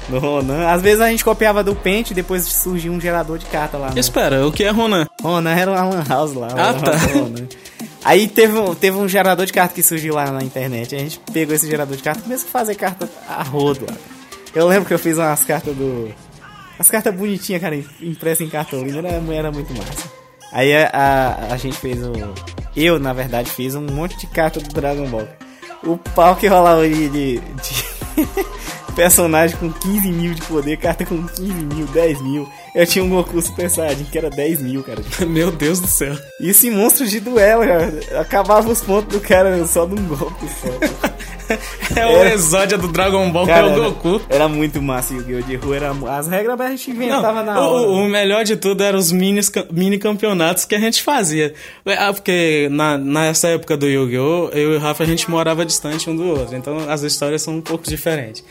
no 0.08 0.18
Ronan. 0.18 0.68
Às 0.68 0.80
vezes 0.80 1.00
a 1.02 1.08
gente 1.10 1.22
copiava 1.22 1.62
do 1.62 1.74
Paint 1.74 2.10
e 2.12 2.14
depois 2.14 2.44
surgia 2.44 2.90
um 2.90 2.98
gerador 3.00 3.36
de 3.36 3.44
carta 3.46 3.76
lá 3.76 3.90
no 3.90 3.98
Espera, 3.98 4.46
o 4.46 4.50
que 4.52 4.64
é 4.64 4.70
Ronan? 4.70 5.06
Ronan. 5.22 5.50
Era 5.54 5.70
uma 5.70 5.84
lan 5.84 6.04
house 6.08 6.32
lá. 6.32 6.48
Ah, 6.52 6.72
tá. 6.74 6.92
Aí 8.04 8.28
teve 8.28 8.58
um, 8.58 8.74
teve 8.74 8.96
um 8.96 9.06
gerador 9.06 9.44
de 9.44 9.52
carta 9.52 9.74
que 9.74 9.82
surgiu 9.82 10.14
lá 10.14 10.30
na 10.30 10.42
internet. 10.42 10.94
A 10.94 10.98
gente 10.98 11.20
pegou 11.32 11.54
esse 11.54 11.68
gerador 11.68 11.96
de 11.96 12.02
carta 12.02 12.20
e 12.20 12.24
começou 12.24 12.48
a 12.48 12.50
fazer 12.50 12.74
carta 12.74 13.08
a 13.28 13.42
rodo. 13.42 13.86
Eu 14.54 14.66
lembro 14.66 14.86
que 14.86 14.94
eu 14.94 14.98
fiz 14.98 15.18
umas 15.18 15.44
cartas 15.44 15.74
do. 15.76 16.12
As 16.78 16.88
cartas 16.88 17.14
bonitinhas, 17.14 17.60
cara, 17.60 17.76
impressas 18.00 18.46
em 18.46 18.50
cartolina, 18.50 19.06
era, 19.06 19.34
era 19.34 19.52
muito 19.52 19.72
massa. 19.74 20.10
Aí 20.50 20.74
a, 20.74 20.90
a, 20.92 21.54
a 21.54 21.56
gente 21.56 21.76
fez 21.76 21.98
o. 22.02 22.12
Eu, 22.74 22.98
na 22.98 23.12
verdade, 23.12 23.50
fiz 23.50 23.74
um 23.74 23.82
monte 23.82 24.16
de 24.16 24.26
carta 24.26 24.60
do 24.60 24.68
Dragon 24.72 25.06
Ball. 25.06 25.28
O 25.84 25.96
pau 25.96 26.36
que 26.36 26.46
rolava 26.46 26.88
de, 26.88 27.08
de, 27.08 27.38
de 27.38 27.84
personagem 28.96 29.56
com 29.58 29.70
15 29.72 30.08
mil 30.08 30.34
de 30.34 30.42
poder, 30.42 30.76
carta 30.78 31.04
com 31.04 31.26
15 31.26 31.52
mil, 31.52 31.86
10 31.86 32.22
mil. 32.22 32.48
Eu 32.74 32.86
tinha 32.86 33.04
um 33.04 33.08
Goku 33.08 33.40
Super 33.42 33.68
Saiyajin 33.68 34.04
que 34.04 34.18
era 34.18 34.30
10 34.30 34.62
mil, 34.62 34.82
cara. 34.82 35.02
Meu 35.26 35.50
Deus 35.50 35.80
do 35.80 35.86
céu. 35.86 36.16
E 36.40 36.50
esse 36.50 36.70
monstro 36.70 37.06
de 37.06 37.20
duelo, 37.20 37.62
cara, 37.66 38.20
acabava 38.20 38.70
os 38.70 38.80
pontos 38.80 39.12
do 39.12 39.20
cara 39.20 39.66
só 39.66 39.86
num 39.86 40.06
golpe 40.06 40.46
só. 40.48 41.09
É 41.96 42.06
o 42.06 42.10
Era- 42.10 42.32
exódia 42.34 42.78
do 42.78 42.88
Dragon 42.88 43.30
Ball, 43.30 43.46
Cara, 43.46 43.62
que 43.64 43.68
é 43.68 43.72
o 43.72 43.74
era- 43.80 43.84
Goku. 43.90 44.20
Era 44.28 44.48
muito 44.48 44.80
massa 44.80 45.12
Yu-Gi-Oh! 45.14 45.42
de 45.42 45.56
rua. 45.56 45.76
Era, 45.76 45.92
as 46.16 46.28
regras 46.28 46.60
a 46.60 46.68
gente 46.70 46.90
inventava 46.90 47.42
Não, 47.42 47.52
na 47.54 47.60
hora. 47.60 47.88
o, 47.88 48.04
o 48.04 48.08
melhor 48.08 48.44
de 48.44 48.56
tudo 48.56 48.82
eram 48.82 48.98
os 48.98 49.10
mini, 49.12 49.40
mini 49.72 49.98
campeonatos 49.98 50.64
que 50.64 50.74
a 50.74 50.78
gente 50.80 51.02
fazia. 51.02 51.52
Ah, 51.98 52.12
porque 52.12 52.68
na, 52.70 52.96
nessa 52.98 53.48
época 53.48 53.76
do 53.76 53.86
Yu-Gi-Oh! 53.86 54.50
eu 54.52 54.72
e 54.74 54.76
o 54.76 54.78
Rafa 54.78 55.02
a 55.02 55.06
gente 55.06 55.30
morava 55.30 55.64
distante 55.64 56.08
um 56.08 56.16
do 56.16 56.24
outro. 56.26 56.56
Então 56.56 56.88
as 56.88 57.02
histórias 57.02 57.42
são 57.42 57.54
um 57.56 57.60
pouco 57.60 57.84
diferentes. 57.88 58.44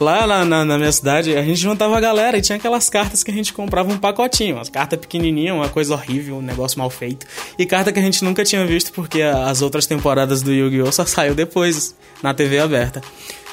Lá 0.00 0.26
na, 0.26 0.44
na, 0.44 0.64
na 0.64 0.78
minha 0.78 0.90
cidade, 0.92 1.36
a 1.36 1.42
gente 1.42 1.60
juntava 1.60 1.96
a 1.96 2.00
galera 2.00 2.36
e 2.36 2.40
tinha 2.42 2.56
aquelas 2.56 2.88
cartas 2.90 3.22
que 3.22 3.30
a 3.30 3.34
gente 3.34 3.52
comprava 3.52 3.90
um 3.92 3.96
pacotinho. 3.98 4.58
As 4.58 4.68
cartas 4.68 4.98
pequenininhas, 4.98 5.54
uma 5.54 5.68
coisa 5.68 5.94
horrível, 5.94 6.36
um 6.36 6.42
negócio 6.42 6.78
mal 6.78 6.90
feito. 6.90 7.26
E 7.58 7.64
carta 7.64 7.92
que 7.92 7.98
a 7.98 8.02
gente 8.02 8.24
nunca 8.24 8.44
tinha 8.44 8.66
visto 8.66 8.92
porque 8.92 9.22
as 9.22 9.62
outras 9.62 9.86
temporadas 9.86 10.42
do 10.42 10.52
Yu-Gi-Oh! 10.52 10.90
só 10.92 11.04
saiu 11.06 11.34
depois 11.34 11.94
na 12.22 12.34
TV 12.42 12.58
aberta. 12.58 13.00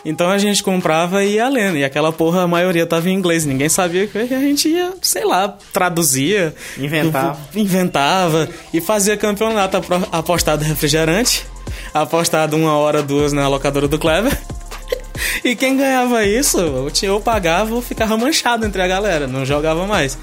Então 0.04 0.30
a 0.30 0.38
gente 0.38 0.63
comprava 0.63 1.23
e 1.23 1.34
ia 1.34 1.47
lendo. 1.47 1.78
E 1.78 1.84
aquela 1.84 2.12
porra, 2.12 2.43
a 2.43 2.47
maioria 2.47 2.86
tava 2.86 3.10
em 3.10 3.13
inglês. 3.13 3.45
Ninguém 3.45 3.69
sabia 3.69 4.08
que 4.08 4.17
a 4.17 4.25
gente 4.25 4.69
ia, 4.69 4.93
sei 5.02 5.25
lá, 5.25 5.58
traduzia. 5.73 6.56
Inventava. 6.78 7.39
Inventava. 7.56 8.49
E 8.73 8.80
fazia 8.80 9.17
campeonato 9.17 9.78
apostado 10.12 10.63
refrigerante. 10.63 11.45
Apostado 11.93 12.56
uma 12.56 12.78
hora, 12.78 13.04
duas 13.04 13.34
na 13.34 13.47
locadora 13.47 13.88
do 13.88 13.99
Clever. 13.99 14.38
E 15.43 15.56
quem 15.56 15.78
ganhava 15.78 16.25
isso, 16.25 16.58
ou 17.10 17.21
pagava 17.21 17.73
ou 17.73 17.82
ficava 17.82 18.17
manchado 18.17 18.65
entre 18.65 18.82
a 18.82 18.88
galera. 18.88 19.28
Não 19.28 19.45
jogava 19.45 19.86
mais. 19.86 20.17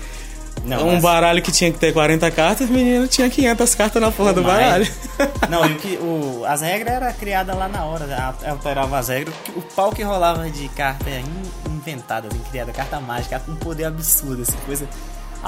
Não, 0.66 0.88
um 0.88 0.92
mas- 0.94 1.02
baralho 1.02 1.40
que 1.40 1.52
tinha 1.52 1.70
que 1.72 1.78
ter 1.78 1.92
40 1.92 2.30
cartas, 2.30 2.68
o 2.68 2.72
menino 2.72 3.06
tinha 3.06 3.30
500 3.30 3.74
cartas 3.74 4.02
na 4.02 4.10
porra 4.10 4.32
do 4.32 4.42
mais. 4.42 4.88
baralho. 4.88 4.88
Não, 5.48 5.64
e 5.66 5.72
o 5.72 5.76
que, 5.78 5.96
o, 5.96 6.44
as 6.46 6.60
regras 6.60 6.94
eram 6.94 7.12
criadas 7.14 7.56
lá 7.56 7.68
na 7.68 7.84
hora, 7.84 8.04
a- 8.14 8.50
alterava 8.50 8.98
as 8.98 9.08
regras. 9.08 9.34
O 9.54 9.62
pau 9.62 9.92
que 9.92 10.02
rolava 10.02 10.48
de 10.50 10.68
carta 10.70 11.08
in- 11.08 11.72
inventada, 11.72 12.28
assim, 12.28 12.40
criada, 12.50 12.72
carta 12.72 12.98
mágica, 13.00 13.38
com 13.40 13.52
um 13.52 13.56
poder 13.56 13.84
absurdo, 13.84 14.42
assim, 14.42 14.56
coisa 14.66 14.88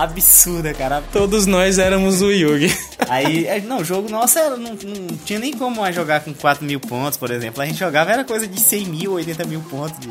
absurda, 0.02 0.72
cara. 0.74 1.02
Todos 1.12 1.46
nós 1.46 1.78
éramos 1.78 2.22
o 2.22 2.30
Yugi. 2.30 2.76
Aí, 3.08 3.46
é, 3.46 3.61
não, 3.61 3.78
o 3.78 3.84
jogo 3.84 4.08
nosso 4.08 4.38
era, 4.38 4.56
não, 4.56 4.72
não 4.72 5.16
tinha 5.24 5.38
nem 5.38 5.52
como 5.52 5.84
é 5.84 5.92
jogar 5.92 6.20
com 6.20 6.32
4 6.32 6.64
mil 6.64 6.80
pontos, 6.80 7.18
por 7.18 7.30
exemplo. 7.30 7.62
A 7.62 7.66
gente 7.66 7.78
jogava, 7.78 8.12
era 8.12 8.24
coisa 8.24 8.46
de 8.46 8.61
100 8.61 8.84
mil, 8.87 9.12
80 9.12 9.44
mil 9.44 9.61
pontos 9.61 9.98
de, 9.98 10.08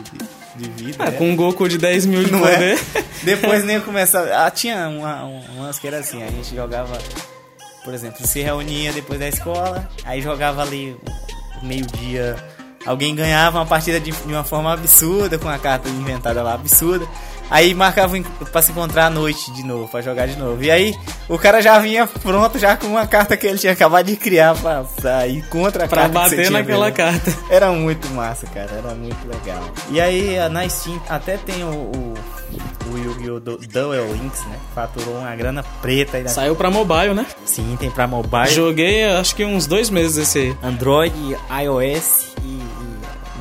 de, 0.56 0.70
vida. 0.84 0.98
Ah, 1.00 1.08
é. 1.08 1.12
com 1.12 1.30
um 1.30 1.36
Goku 1.36 1.68
de 1.68 1.78
10 1.78 2.06
mil 2.06 2.24
de 2.24 2.32
Não 2.32 2.40
poder. 2.40 2.78
é? 2.96 3.04
Depois 3.24 3.64
nem 3.64 3.80
começava. 3.80 4.30
Ah, 4.36 4.52
tinha 4.52 4.88
uma, 4.90 5.26
um, 5.26 5.42
umas 5.58 5.80
que 5.80 5.88
era 5.88 6.00
assim, 6.00 6.24
a 6.24 6.28
gente 6.28 6.56
jogava, 6.56 6.98
por 7.84 7.94
exemplo, 7.94 8.26
se 8.26 8.42
reunia 8.42 8.92
depois 8.94 9.20
da 9.20 9.28
escola, 9.28 9.90
aí 10.04 10.22
jogava 10.22 10.62
ali 10.62 10.96
meio-dia 11.62 12.36
Alguém 12.88 13.14
ganhava 13.14 13.60
uma 13.60 13.66
partida 13.66 14.00
de, 14.00 14.12
de 14.12 14.34
uma 14.34 14.46
forma 14.46 14.72
absurda, 14.72 15.38
com 15.38 15.50
uma 15.50 15.60
carta 15.60 15.90
inventada 15.90 16.42
lá 16.42 16.54
absurda. 16.54 17.06
Aí 17.50 17.74
marcava 17.74 18.14
pra 18.52 18.62
se 18.62 18.72
encontrar 18.72 19.06
à 19.06 19.10
noite 19.10 19.52
de 19.52 19.64
novo, 19.64 19.88
pra 19.88 20.02
jogar 20.02 20.28
de 20.28 20.36
novo. 20.38 20.64
E 20.64 20.70
aí 20.72 20.94
o 21.30 21.38
cara 21.38 21.62
já 21.62 21.80
vinha 21.80 22.06
pronto, 22.08 22.60
já 22.60 22.76
com 22.76 22.88
uma 22.88 23.08
carta 23.08 23.36
que 23.38 23.48
ele 23.48 23.58
tinha 23.58 23.74
acabado 23.74 24.06
de 24.06 24.16
criar 24.16 24.56
pra, 24.56 24.84
pra 25.00 25.28
ir 25.28 25.48
contra 25.50 25.86
a 25.86 25.88
Pra 25.88 26.10
carta. 26.10 26.30
você 26.30 26.36
bater 26.38 26.52
naquela 26.52 26.92
dele. 26.92 26.98
carta. 26.98 27.34
Era 27.50 27.72
muito 27.72 28.08
massa, 28.10 28.46
cara, 28.48 28.70
era 28.72 28.94
muito 28.96 29.28
legal. 29.28 29.64
E 29.90 30.00
aí 30.02 30.38
na 30.50 30.68
Steam 30.68 31.02
até 31.10 31.38
tem 31.38 31.64
o, 31.64 31.68
o, 31.68 32.14
o 32.92 32.98
Yu-Gi-Oh! 32.98 33.40
Du- 33.40 33.58
Duel 33.58 34.14
Links, 34.14 34.42
né? 34.46 34.58
Faturou 34.76 35.16
uma 35.20 35.36
grana 35.36 35.64
preta 35.82 36.22
da... 36.22 36.30
Saiu 36.30 36.56
pra 36.56 36.70
mobile, 36.70 37.14
né? 37.14 37.26
Sim, 37.46 37.78
tem 37.80 37.90
pra 37.90 38.08
mobile, 38.08 38.50
Joguei 38.50 39.04
acho 39.06 39.36
que 39.36 39.46
uns 39.46 39.66
dois 39.68 39.90
meses 39.90 40.18
esse 40.18 40.40
aí. 40.40 40.58
Android, 40.64 41.14
iOS 41.64 42.27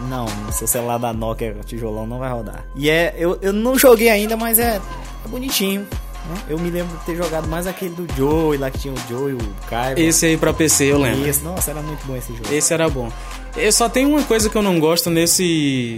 Não, 0.08 0.26
seu 0.52 0.66
celular 0.66 0.98
da 0.98 1.12
Nokia 1.12 1.56
tijolão 1.64 2.06
não 2.06 2.18
vai 2.18 2.30
rodar. 2.30 2.64
E 2.74 2.88
é. 2.88 3.14
Eu, 3.18 3.38
eu 3.42 3.52
não 3.52 3.78
joguei 3.78 4.08
ainda, 4.08 4.36
mas 4.36 4.58
é, 4.58 4.80
é 5.24 5.28
bonitinho. 5.28 5.80
né? 5.80 6.36
Eu 6.48 6.58
me 6.58 6.70
lembro 6.70 6.96
de 6.98 7.04
ter 7.04 7.16
jogado 7.16 7.48
mais 7.48 7.66
aquele 7.66 7.94
do 7.94 8.06
Joey, 8.16 8.58
lá 8.58 8.70
que 8.70 8.78
tinha 8.78 8.94
o 8.94 8.98
Joey, 9.08 9.34
o 9.34 9.38
Kaiba. 9.68 10.00
Esse 10.00 10.26
aí 10.26 10.36
pra 10.36 10.52
PC, 10.52 10.84
eu 10.92 10.98
lembro. 10.98 11.28
Isso, 11.28 11.42
nossa, 11.44 11.70
era 11.70 11.80
muito 11.82 12.04
bom 12.06 12.16
esse 12.16 12.32
jogo. 12.34 12.52
Esse 12.52 12.72
era 12.74 12.88
bom. 12.88 13.10
Eu 13.56 13.72
só 13.72 13.88
tem 13.88 14.04
uma 14.04 14.22
coisa 14.22 14.50
que 14.50 14.56
eu 14.56 14.62
não 14.62 14.78
gosto 14.78 15.08
nesse 15.10 15.42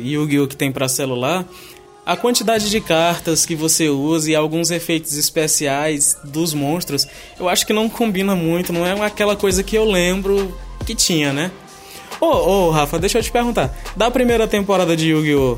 Yu-Gi-Oh! 0.05 0.47
que 0.47 0.57
tem 0.57 0.71
pra 0.71 0.89
celular. 0.89 1.45
A 2.07 2.17
quantidade 2.17 2.71
de 2.71 2.81
cartas 2.81 3.45
que 3.45 3.55
você 3.55 3.91
usa 3.91 4.31
e 4.31 4.35
alguns 4.35 4.71
efeitos 4.71 5.15
especiais 5.19 6.17
dos 6.25 6.55
monstros, 6.55 7.07
eu 7.39 7.49
acho 7.51 7.67
que 7.67 7.73
não 7.75 7.87
combina 7.89 8.35
muito, 8.35 8.73
não 8.73 8.87
é 8.87 8.99
aquela 9.05 9.37
coisa 9.37 9.63
que 9.63 9.77
eu 9.77 9.85
lembro 9.85 10.57
que 10.87 10.95
tinha, 10.95 11.35
né? 11.35 11.51
Ô, 12.21 12.27
ô 12.27 12.71
Rafa, 12.71 12.99
deixa 12.99 13.19
eu 13.19 13.23
te 13.23 13.31
perguntar. 13.31 13.75
Da 13.97 14.11
primeira 14.11 14.47
temporada 14.47 14.97
de 14.97 15.11
Yu-Gi-Oh! 15.11 15.57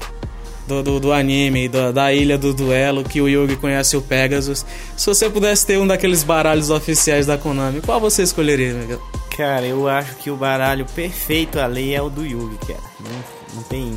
Do, 0.66 0.84
do, 0.84 1.00
do 1.00 1.12
anime, 1.12 1.68
da, 1.68 1.90
da 1.90 2.12
Ilha 2.12 2.38
do 2.38 2.54
Duelo, 2.54 3.02
que 3.02 3.20
o 3.20 3.28
Yugi 3.28 3.56
conhece 3.56 3.96
o 3.96 4.02
Pegasus. 4.02 4.64
Se 4.96 5.06
você 5.06 5.28
pudesse 5.28 5.66
ter 5.66 5.78
um 5.78 5.86
daqueles 5.86 6.22
baralhos 6.22 6.70
oficiais 6.70 7.26
da 7.26 7.36
Konami, 7.36 7.80
qual 7.80 7.98
você 7.98 8.22
escolheria, 8.22 8.70
amigo? 8.70 9.02
Cara, 9.36 9.66
eu 9.66 9.88
acho 9.88 10.14
que 10.16 10.30
o 10.30 10.36
baralho 10.36 10.86
perfeito 10.94 11.58
ali 11.58 11.92
é 11.92 12.00
o 12.00 12.08
do 12.08 12.24
Yugi, 12.24 12.56
cara. 12.58 12.78
Não, 13.00 13.56
não 13.56 13.62
tem. 13.64 13.92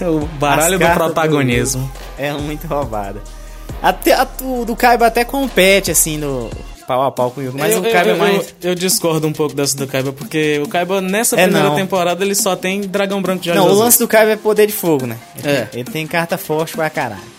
O 0.06 0.26
baralho 0.38 0.78
do 0.78 0.86
protagonismo. 0.88 1.82
Yugi 1.82 1.92
É 2.18 2.32
muito 2.32 2.66
roubada. 2.66 3.22
Até, 3.82 4.12
a, 4.12 4.26
o 4.42 4.64
do 4.66 4.76
Kaiba 4.76 5.06
até 5.06 5.24
compete, 5.24 5.90
assim, 5.90 6.18
no 6.18 6.50
pau 6.92 7.02
a 7.04 7.10
pau 7.10 7.30
com 7.30 7.40
o 7.40 7.44
Yugi. 7.44 7.56
Mas 7.58 7.72
eu, 7.72 7.80
o 7.80 7.82
Kaiba 7.82 8.10
eu, 8.10 8.14
é 8.14 8.18
mais. 8.18 8.54
eu, 8.62 8.70
eu 8.70 8.74
discordo 8.74 9.26
um 9.26 9.32
pouco 9.32 9.54
dessa 9.54 9.76
do 9.76 9.86
Kaiba, 9.86 10.12
porque 10.12 10.60
o 10.64 10.68
Kaiba 10.68 11.00
nessa 11.00 11.36
É, 11.40 11.44
primeira 11.44 11.68
não. 11.70 11.76
temporada 11.76 12.24
ele 12.24 12.34
só 12.34 12.54
tem 12.54 12.82
dragão 12.82 13.22
branco 13.22 13.42
de 13.42 13.50
olhos 13.50 13.60
Não, 13.60 13.66
o 13.68 13.70
azuis. 13.72 13.84
lance 13.84 13.98
do 13.98 14.08
Kaiba 14.08 14.32
é 14.32 14.36
poder 14.36 14.66
de 14.66 14.72
fogo, 14.72 15.06
né? 15.06 15.16
Ele, 15.42 15.48
É. 15.52 15.62
tem, 15.62 15.80
ele 15.80 15.90
tem 15.90 16.06
carta 16.06 16.36
forte 16.36 16.74
pra 16.76 16.90
caralho. 16.90 17.32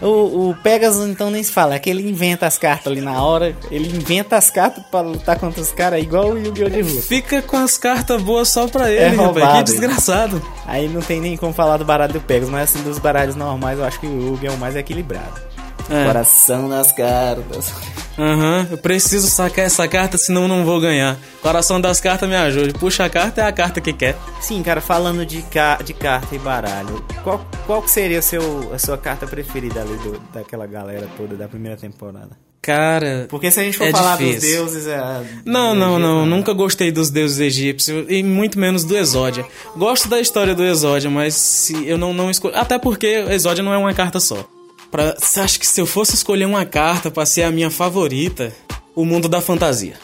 O, 0.00 0.50
o 0.50 0.56
Pegasus, 0.64 1.06
então, 1.08 1.30
nem 1.30 1.40
se 1.44 1.52
fala. 1.52 1.76
É 1.76 1.78
que 1.78 1.88
ele 1.88 2.02
inventa 2.08 2.44
as 2.44 2.58
cartas 2.58 2.90
ali 2.90 3.00
na 3.00 3.22
hora. 3.22 3.54
Ele 3.70 3.86
inventa 3.86 4.36
as 4.36 4.50
cartas 4.50 4.82
pra 4.90 5.00
lutar 5.00 5.38
contra 5.38 5.60
os 5.62 5.70
caras, 5.70 6.02
igual 6.02 6.30
o 6.30 6.36
Yu-Gi-Oh! 6.38 6.68
de 6.70 6.80
rua. 6.80 7.02
Fica 7.02 7.40
com 7.40 7.56
as 7.56 7.78
cartas 7.78 8.20
boas 8.20 8.48
só 8.48 8.66
pra 8.66 8.90
ele, 8.90 8.98
É 8.98 9.08
rapaz. 9.10 9.26
roubado, 9.26 9.58
Que 9.58 9.62
desgraçado. 9.64 10.42
Aí 10.66 10.88
não 10.88 11.00
tem 11.00 11.20
nem 11.20 11.36
como 11.36 11.52
falar 11.52 11.76
do 11.76 11.84
baralho 11.84 12.14
do 12.14 12.20
Pegasus, 12.20 12.50
mas 12.50 12.68
assim, 12.74 12.82
dos 12.82 12.98
baralhos 12.98 13.36
normais, 13.36 13.78
eu 13.78 13.84
acho 13.84 14.00
que 14.00 14.06
o 14.08 14.30
Yu-Gi 14.32 14.46
é 14.48 14.50
o 14.50 14.56
mais 14.58 14.74
equilibrado. 14.74 15.40
É. 15.88 16.04
Coração 16.04 16.68
das 16.68 16.90
cartas. 16.90 17.72
Aham, 18.18 18.68
eu 18.70 18.78
preciso 18.78 19.28
sacar 19.28 19.64
essa 19.64 19.88
carta, 19.88 20.18
senão 20.18 20.42
eu 20.42 20.48
não 20.48 20.64
vou 20.64 20.80
ganhar. 20.80 21.16
Coração 21.40 21.80
das 21.80 22.00
cartas 22.00 22.28
me 22.28 22.36
ajude. 22.36 22.72
Puxa 22.74 23.04
a 23.04 23.10
carta 23.10 23.40
é 23.40 23.44
a 23.44 23.52
carta 23.52 23.80
que 23.80 23.92
quer. 23.92 24.16
Sim, 24.40 24.62
cara, 24.62 24.80
falando 24.80 25.24
de, 25.24 25.42
ca 25.42 25.76
de 25.82 25.94
carta 25.94 26.34
e 26.34 26.38
baralho, 26.38 27.02
qual, 27.24 27.44
qual 27.66 27.88
seria 27.88 28.20
seu, 28.20 28.70
a 28.74 28.78
sua 28.78 28.98
carta 28.98 29.26
preferida 29.26 29.80
ali 29.80 29.96
do- 29.96 30.20
daquela 30.32 30.66
galera 30.66 31.08
toda 31.16 31.34
da 31.36 31.48
primeira 31.48 31.76
temporada? 31.76 32.30
Cara. 32.60 33.26
Porque 33.28 33.50
se 33.50 33.58
a 33.58 33.64
gente 33.64 33.76
for 33.76 33.88
É 33.88 33.90
falar 33.90 34.16
dos 34.16 34.26
difícil. 34.26 34.50
deuses... 34.66 34.86
É, 34.86 35.00
Não, 35.44 35.74
não, 35.74 35.98
não. 35.98 36.24
Nunca 36.24 36.52
gostei 36.52 36.92
dos 36.92 37.10
deuses 37.10 37.40
egípcios 37.40 38.06
e 38.08 38.22
muito 38.22 38.56
menos 38.56 38.84
do 38.84 38.96
Exódia. 38.96 39.44
Gosto 39.76 40.08
da 40.08 40.20
história 40.20 40.54
do 40.54 40.62
Exódia, 40.64 41.10
mas 41.10 41.34
se 41.34 41.88
eu 41.88 41.98
não, 41.98 42.14
não 42.14 42.30
escolho. 42.30 42.54
Até 42.56 42.78
porque 42.78 43.06
Exódia 43.30 43.64
não 43.64 43.74
é 43.74 43.78
uma 43.78 43.92
carta 43.92 44.20
só. 44.20 44.46
Pra... 44.92 45.16
Acha 45.42 45.58
que 45.58 45.66
se 45.66 45.80
eu 45.80 45.86
fosse 45.86 46.14
escolher 46.14 46.44
uma 46.44 46.64
carta 46.64 47.10
pra 47.10 47.26
ser 47.26 47.42
a 47.42 47.50
minha 47.50 47.70
favorita, 47.70 48.52
o 48.94 49.04
mundo 49.04 49.28
da 49.28 49.40
fantasia? 49.40 49.94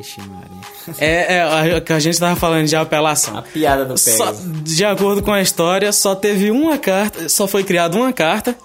Ixi, 0.00 0.20
Maria. 0.22 0.96
É, 0.98 1.34
é 1.36 1.74
a, 1.76 1.80
que 1.80 1.92
a 1.92 1.98
gente 2.00 2.18
tava 2.18 2.34
falando 2.34 2.66
de 2.66 2.74
apelação. 2.74 3.42
piada 3.52 3.84
do 3.84 3.96
Só- 3.98 4.26
Pegasus. 4.26 4.44
de 4.64 4.84
acordo 4.84 5.22
com 5.22 5.32
a 5.32 5.40
história, 5.42 5.92
só 5.92 6.14
teve 6.14 6.50
uma 6.50 6.78
carta, 6.78 7.28
só 7.28 7.46
foi 7.46 7.62
criada 7.64 7.96
uma 7.96 8.12
carta 8.12 8.56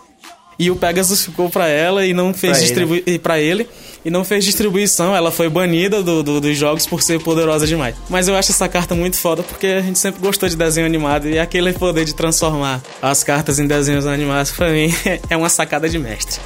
e 0.57 0.69
o 0.71 0.75
Pegasus 0.75 1.23
ficou 1.25 1.49
pra 1.49 1.67
ela 1.67 2.05
e 2.05 2.13
não 2.13 2.33
fez 2.33 2.51
Pra 2.57 2.57
ele. 2.59 2.65
distribui 2.67 3.19
para 3.19 3.39
ele 3.39 3.67
e 4.03 4.09
não 4.09 4.23
fez 4.23 4.45
distribuição. 4.45 5.15
Ela 5.15 5.31
foi 5.31 5.49
banida 5.49 6.01
do, 6.01 6.21
do- 6.23 6.39
dos 6.41 6.57
jogos 6.57 6.85
por 6.85 7.01
ser 7.01 7.19
poderosa 7.21 7.65
demais. 7.67 7.95
Mas 8.09 8.27
eu 8.27 8.35
acho 8.35 8.51
essa 8.51 8.67
carta 8.67 8.95
muito 8.95 9.17
foda 9.17 9.43
porque 9.43 9.67
a 9.67 9.81
gente 9.81 9.99
sempre 9.99 10.21
gostou 10.21 10.47
de 10.49 10.55
desenho 10.55 10.85
animado 10.85 11.27
e 11.29 11.37
aquele 11.39 11.73
poder 11.73 12.05
de 12.05 12.13
transformar 12.15 12.81
as 13.01 13.23
cartas 13.23 13.59
em 13.59 13.67
desenhos 13.67 14.05
animados 14.05 14.51
pra 14.51 14.69
mim 14.69 14.93
é 15.29 15.35
uma 15.37 15.49
sacada 15.49 15.87
de 15.89 15.97
mestre. 15.99 16.39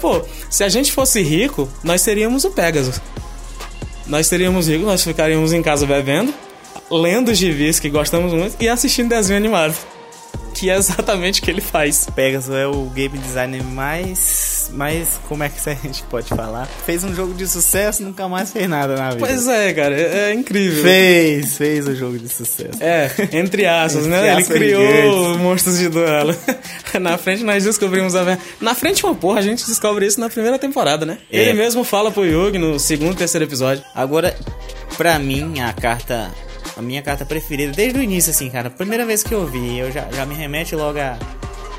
Pô, 0.00 0.20
se 0.50 0.64
a 0.64 0.68
gente 0.68 0.92
fosse 0.92 1.22
rico, 1.22 1.68
nós 1.84 2.00
seríamos 2.00 2.44
o 2.44 2.50
Pegasus. 2.50 3.00
Nós 4.06 4.26
seríamos 4.26 4.66
ricos, 4.68 4.84
nós 4.86 5.02
ficaríamos 5.04 5.52
em 5.52 5.62
casa 5.62 5.86
bebendo, 5.86 6.34
lendo 6.90 7.32
gibis 7.32 7.78
que 7.78 7.88
gostamos 7.88 8.32
muito 8.32 8.56
e 8.60 8.68
assistindo 8.68 9.08
desenho 9.08 9.38
animado. 9.38 9.74
Que 10.62 10.70
é 10.70 10.76
exatamente 10.76 11.40
o 11.40 11.42
que 11.42 11.50
ele 11.50 11.60
faz. 11.60 12.06
Pegasus 12.14 12.54
é 12.54 12.68
o 12.68 12.84
game 12.90 13.18
designer 13.18 13.64
mais. 13.64 14.70
mais. 14.72 15.18
como 15.28 15.42
é 15.42 15.48
que 15.48 15.68
a 15.68 15.74
gente 15.74 16.04
pode 16.04 16.28
falar? 16.28 16.68
Fez 16.86 17.02
um 17.02 17.12
jogo 17.12 17.34
de 17.34 17.48
sucesso, 17.48 18.00
nunca 18.04 18.28
mais 18.28 18.52
fez 18.52 18.68
nada 18.68 18.94
na 18.94 19.10
vida. 19.10 19.26
Pois 19.26 19.48
é, 19.48 19.72
cara, 19.72 20.00
é, 20.00 20.30
é 20.30 20.34
incrível. 20.34 20.84
Fez, 20.84 21.56
fez 21.56 21.88
o 21.88 21.96
jogo 21.96 22.16
de 22.16 22.28
sucesso. 22.28 22.80
É, 22.80 23.10
entre 23.32 23.66
aspas, 23.66 24.06
né? 24.06 24.20
Ele 24.20 24.42
aspas 24.42 24.56
criou 24.56 25.36
monstros 25.36 25.78
de 25.78 25.88
duelo. 25.88 26.32
na 27.00 27.18
frente 27.18 27.42
nós 27.42 27.64
descobrimos 27.64 28.14
a 28.14 28.38
Na 28.60 28.76
frente 28.76 29.04
uma 29.04 29.16
porra, 29.16 29.40
a 29.40 29.42
gente 29.42 29.66
descobre 29.66 30.06
isso 30.06 30.20
na 30.20 30.30
primeira 30.30 30.60
temporada, 30.60 31.04
né? 31.04 31.18
É. 31.28 31.40
Ele 31.40 31.54
mesmo 31.54 31.82
fala 31.82 32.12
pro 32.12 32.24
Yugi 32.24 32.58
no 32.58 32.78
segundo, 32.78 33.16
terceiro 33.16 33.46
episódio. 33.46 33.82
Agora, 33.92 34.32
pra 34.96 35.18
mim, 35.18 35.58
a 35.58 35.72
carta. 35.72 36.30
A 36.76 36.82
minha 36.82 37.02
carta 37.02 37.24
preferida, 37.26 37.72
desde 37.72 37.98
o 37.98 38.02
início, 38.02 38.30
assim, 38.30 38.48
cara. 38.48 38.70
Primeira 38.70 39.04
vez 39.04 39.22
que 39.22 39.32
eu 39.34 39.46
vi, 39.46 39.78
eu 39.78 39.92
já, 39.92 40.08
já 40.10 40.24
me 40.24 40.34
remete 40.34 40.74
logo 40.74 40.98
a, 40.98 41.18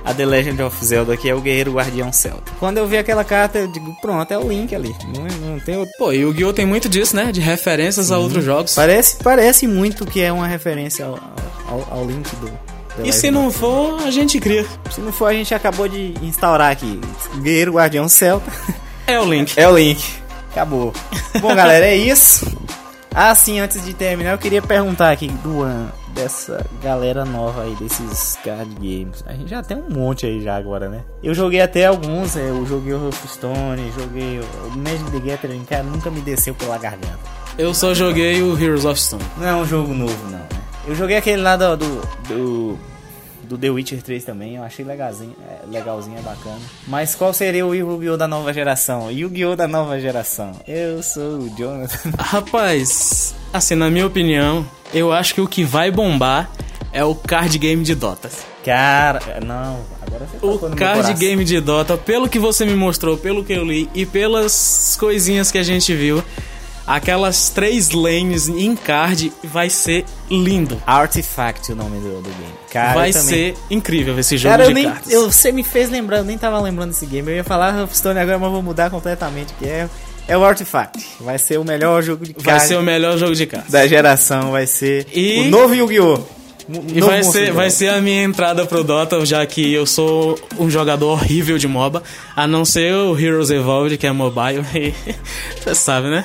a 0.05 0.13
The 0.13 0.25
Legend 0.25 0.61
of 0.61 0.85
Zelda, 0.85 1.17
que 1.17 1.27
é 1.29 1.33
o 1.33 1.41
Guerreiro 1.41 1.73
Guardião 1.73 2.13
Celta. 2.13 2.51
Quando 2.59 2.77
eu 2.77 2.87
vi 2.87 2.97
aquela 2.97 3.23
carta, 3.23 3.57
eu 3.57 3.67
digo, 3.67 3.95
pronto, 4.01 4.31
é 4.31 4.37
o 4.37 4.47
Link 4.47 4.75
ali. 4.75 4.95
Não, 5.15 5.49
não 5.49 5.59
tem 5.59 5.77
outro. 5.77 5.93
Pô, 5.97 6.11
e 6.13 6.23
o 6.23 6.29
Yu-Gi-Oh! 6.29 6.53
tem 6.53 6.65
muito 6.65 6.87
disso, 6.87 7.15
né? 7.15 7.31
De 7.31 7.41
referências 7.41 8.11
a 8.11 8.19
outros 8.19 8.43
jogos. 8.45 8.75
Parece, 8.75 9.17
parece 9.23 9.65
muito 9.67 10.05
que 10.05 10.21
é 10.21 10.31
uma 10.31 10.47
referência 10.47 11.05
ao, 11.05 11.19
ao, 11.67 11.87
ao 11.89 12.05
Link 12.05 12.29
do. 12.35 12.47
The 12.47 12.99
E 12.99 13.05
Legend 13.05 13.17
se 13.17 13.31
não 13.31 13.51
for, 13.51 14.03
a 14.05 14.11
gente 14.11 14.39
cria. 14.39 14.63
Se 14.91 15.01
não 15.01 15.11
for, 15.11 15.25
a 15.25 15.33
gente 15.33 15.55
acabou 15.55 15.87
de 15.87 16.13
instaurar 16.21 16.71
aqui. 16.71 17.01
Guerreiro 17.41 17.73
Guardião 17.73 18.07
Celta. 18.07 18.51
É 19.07 19.19
o 19.19 19.25
Link. 19.25 19.53
É 19.57 19.67
o 19.67 19.75
link. 19.75 20.01
Acabou. 20.51 20.93
Bom, 21.41 21.55
galera, 21.55 21.87
é 21.87 21.95
isso. 21.95 22.45
Ah, 23.15 23.35
sim, 23.35 23.59
antes 23.59 23.85
de 23.85 23.93
terminar, 23.93 24.31
eu 24.31 24.37
queria 24.39 24.61
perguntar 24.61 25.11
aqui, 25.11 25.27
Duan, 25.43 25.91
dessa 26.15 26.65
galera 26.81 27.23
nova 27.23 27.61
aí, 27.61 27.75
desses 27.75 28.37
card 28.43 28.73
games. 28.75 29.23
A 29.27 29.33
gente 29.33 29.49
já 29.49 29.61
tem 29.61 29.77
um 29.77 29.89
monte 29.89 30.25
aí 30.25 30.41
já 30.41 30.55
agora, 30.55 30.89
né? 30.89 31.01
Eu 31.21 31.33
joguei 31.33 31.61
até 31.61 31.85
alguns, 31.85 32.35
é, 32.35 32.49
eu 32.49 32.65
joguei 32.65 32.93
o 32.93 33.05
Hearthstone, 33.05 33.91
joguei 33.91 34.39
o 34.39 34.77
Magic 34.77 35.11
the 35.11 35.19
Gathering, 35.19 35.63
cara, 35.63 35.83
nunca 35.83 36.09
me 36.09 36.21
desceu 36.21 36.55
pela 36.55 36.77
garganta. 36.77 37.19
Eu 37.55 37.71
só 37.73 37.93
joguei 37.93 38.41
o 38.41 38.59
Heroes 38.59 38.83
of 38.83 38.99
Stone. 38.99 39.23
Não 39.37 39.47
é 39.47 39.55
um 39.55 39.65
jogo 39.65 39.93
novo, 39.93 40.17
não, 40.23 40.39
né? 40.39 40.47
Eu 40.87 40.95
joguei 40.95 41.17
aquele 41.17 41.41
lá 41.41 41.55
do, 41.55 41.77
do, 41.77 42.01
do, 42.27 42.79
do 43.43 43.57
The 43.57 43.69
Witcher 43.69 44.01
3 44.01 44.23
também, 44.23 44.55
eu 44.55 44.63
achei 44.63 44.83
legalzinho, 44.85 45.35
é, 45.47 45.59
legalzinho, 45.69 46.17
é 46.17 46.21
bacana. 46.21 46.59
Mas 46.87 47.15
qual 47.15 47.33
seria 47.33 47.65
o 47.65 47.73
Yu-Gi-Oh! 47.73 48.17
da 48.17 48.27
nova 48.27 48.53
geração? 48.53 49.11
Yu-Gi-Oh! 49.11 49.55
da 49.55 49.67
nova 49.67 49.99
geração. 49.99 50.53
Eu 50.67 51.03
sou 51.03 51.39
o 51.39 51.49
Jonathan. 51.57 52.11
Rapaz, 52.17 53.35
assim, 53.51 53.75
na 53.75 53.89
minha 53.89 54.07
opinião, 54.07 54.65
eu 54.93 55.11
acho 55.11 55.35
que 55.35 55.41
o 55.41 55.47
que 55.47 55.63
vai 55.63 55.91
bombar 55.91 56.49
é 56.91 57.03
o 57.03 57.15
card 57.15 57.57
game 57.57 57.83
de 57.83 57.95
Dota. 57.95 58.29
Cara, 58.63 59.41
não, 59.43 59.81
agora 60.05 60.25
você 60.25 60.45
O 60.45 60.75
card 60.75 61.13
game 61.15 61.43
de 61.43 61.59
Dota, 61.59 61.97
pelo 61.97 62.29
que 62.29 62.39
você 62.39 62.65
me 62.65 62.75
mostrou, 62.75 63.17
pelo 63.17 63.43
que 63.43 63.53
eu 63.53 63.65
li 63.65 63.89
e 63.93 64.05
pelas 64.05 64.95
coisinhas 64.97 65.51
que 65.51 65.57
a 65.57 65.63
gente 65.63 65.93
viu, 65.93 66.23
aquelas 66.85 67.49
três 67.49 67.91
lanes 67.91 68.47
em 68.49 68.75
card 68.75 69.31
vai 69.43 69.69
ser 69.69 70.05
lindo. 70.29 70.81
Artifact 70.85 71.71
o 71.71 71.75
nome 71.75 71.99
do, 71.99 72.21
do 72.21 72.29
game. 72.29 72.53
Cara, 72.71 72.93
vai 72.93 73.09
eu 73.09 73.13
também- 73.13 73.27
ser 73.29 73.55
incrível 73.69 74.17
esse 74.19 74.37
jogo 74.37 74.51
Cara, 74.51 74.63
eu 74.65 74.67
de 74.69 74.73
nem, 74.73 74.85
cartas. 74.85 75.11
eu, 75.11 75.31
você 75.31 75.51
me 75.51 75.63
fez 75.63 75.89
lembrar, 75.89 76.17
eu 76.17 76.23
nem 76.23 76.37
tava 76.37 76.59
lembrando 76.59 76.89
desse 76.89 77.05
game. 77.05 77.29
Eu 77.29 77.35
ia 77.37 77.43
falar 77.43 77.77
Hearthstone 77.77 78.19
agora, 78.19 78.39
mas 78.39 78.51
vou 78.51 78.61
mudar 78.63 78.89
completamente, 78.89 79.53
que 79.59 79.65
é, 79.65 79.87
é 80.27 80.37
o 80.37 80.43
Artifact. 80.43 81.05
Vai 81.19 81.37
ser 81.37 81.59
o 81.59 81.63
melhor 81.63 82.01
jogo 82.01 82.25
de 82.25 82.33
Vai 82.33 82.55
card 82.55 82.67
ser 82.67 82.77
o 82.77 82.81
melhor 82.81 83.17
jogo 83.17 83.35
de 83.35 83.45
cartas. 83.45 83.71
da 83.71 83.85
geração, 83.87 84.51
vai 84.51 84.65
ser 84.67 85.05
E- 85.13 85.41
o 85.41 85.49
novo 85.51 85.73
Yu-Gi-Oh! 85.75 86.19
E 86.95 87.01
vai 87.01 87.21
ser, 87.23 87.51
vai 87.51 87.69
ser 87.69 87.89
a 87.89 87.99
minha 87.99 88.23
entrada 88.23 88.65
pro 88.65 88.85
Dota, 88.85 89.25
já 89.25 89.45
que 89.45 89.73
eu 89.73 89.85
sou 89.85 90.39
um 90.57 90.69
jogador 90.69 91.11
horrível 91.11 91.57
de 91.57 91.67
MOBA, 91.67 92.01
a 92.33 92.47
não 92.47 92.63
ser 92.63 92.93
o 92.93 93.19
Heroes 93.19 93.49
Evolved, 93.49 93.97
que 93.97 94.07
é 94.07 94.11
mobile, 94.13 94.63
e 94.73 94.93
você 95.61 95.75
sabe, 95.75 96.07
né? 96.09 96.23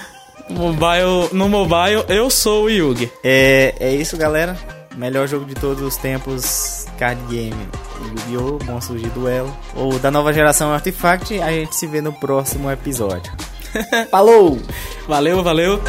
Mobile, 0.50 1.28
no 1.32 1.48
mobile, 1.48 2.04
eu 2.08 2.30
sou 2.30 2.64
o 2.64 2.70
Yugi. 2.70 3.10
É, 3.22 3.74
é 3.78 3.94
isso, 3.94 4.16
galera. 4.16 4.56
Melhor 4.96 5.28
jogo 5.28 5.44
de 5.44 5.54
todos 5.54 5.82
os 5.82 5.96
tempos, 5.96 6.86
card 6.98 7.20
game. 7.28 7.68
Yu-Gi-Oh! 8.00 8.58
Monstros 8.64 9.00
de 9.00 9.08
Duelo. 9.10 9.54
Ou 9.76 9.98
da 9.98 10.10
nova 10.10 10.32
geração 10.32 10.72
Artifact. 10.72 11.40
A 11.40 11.50
gente 11.50 11.76
se 11.76 11.86
vê 11.86 12.00
no 12.00 12.12
próximo 12.12 12.70
episódio. 12.70 13.32
Falou! 14.10 14.58
Valeu, 15.06 15.42
valeu! 15.42 15.80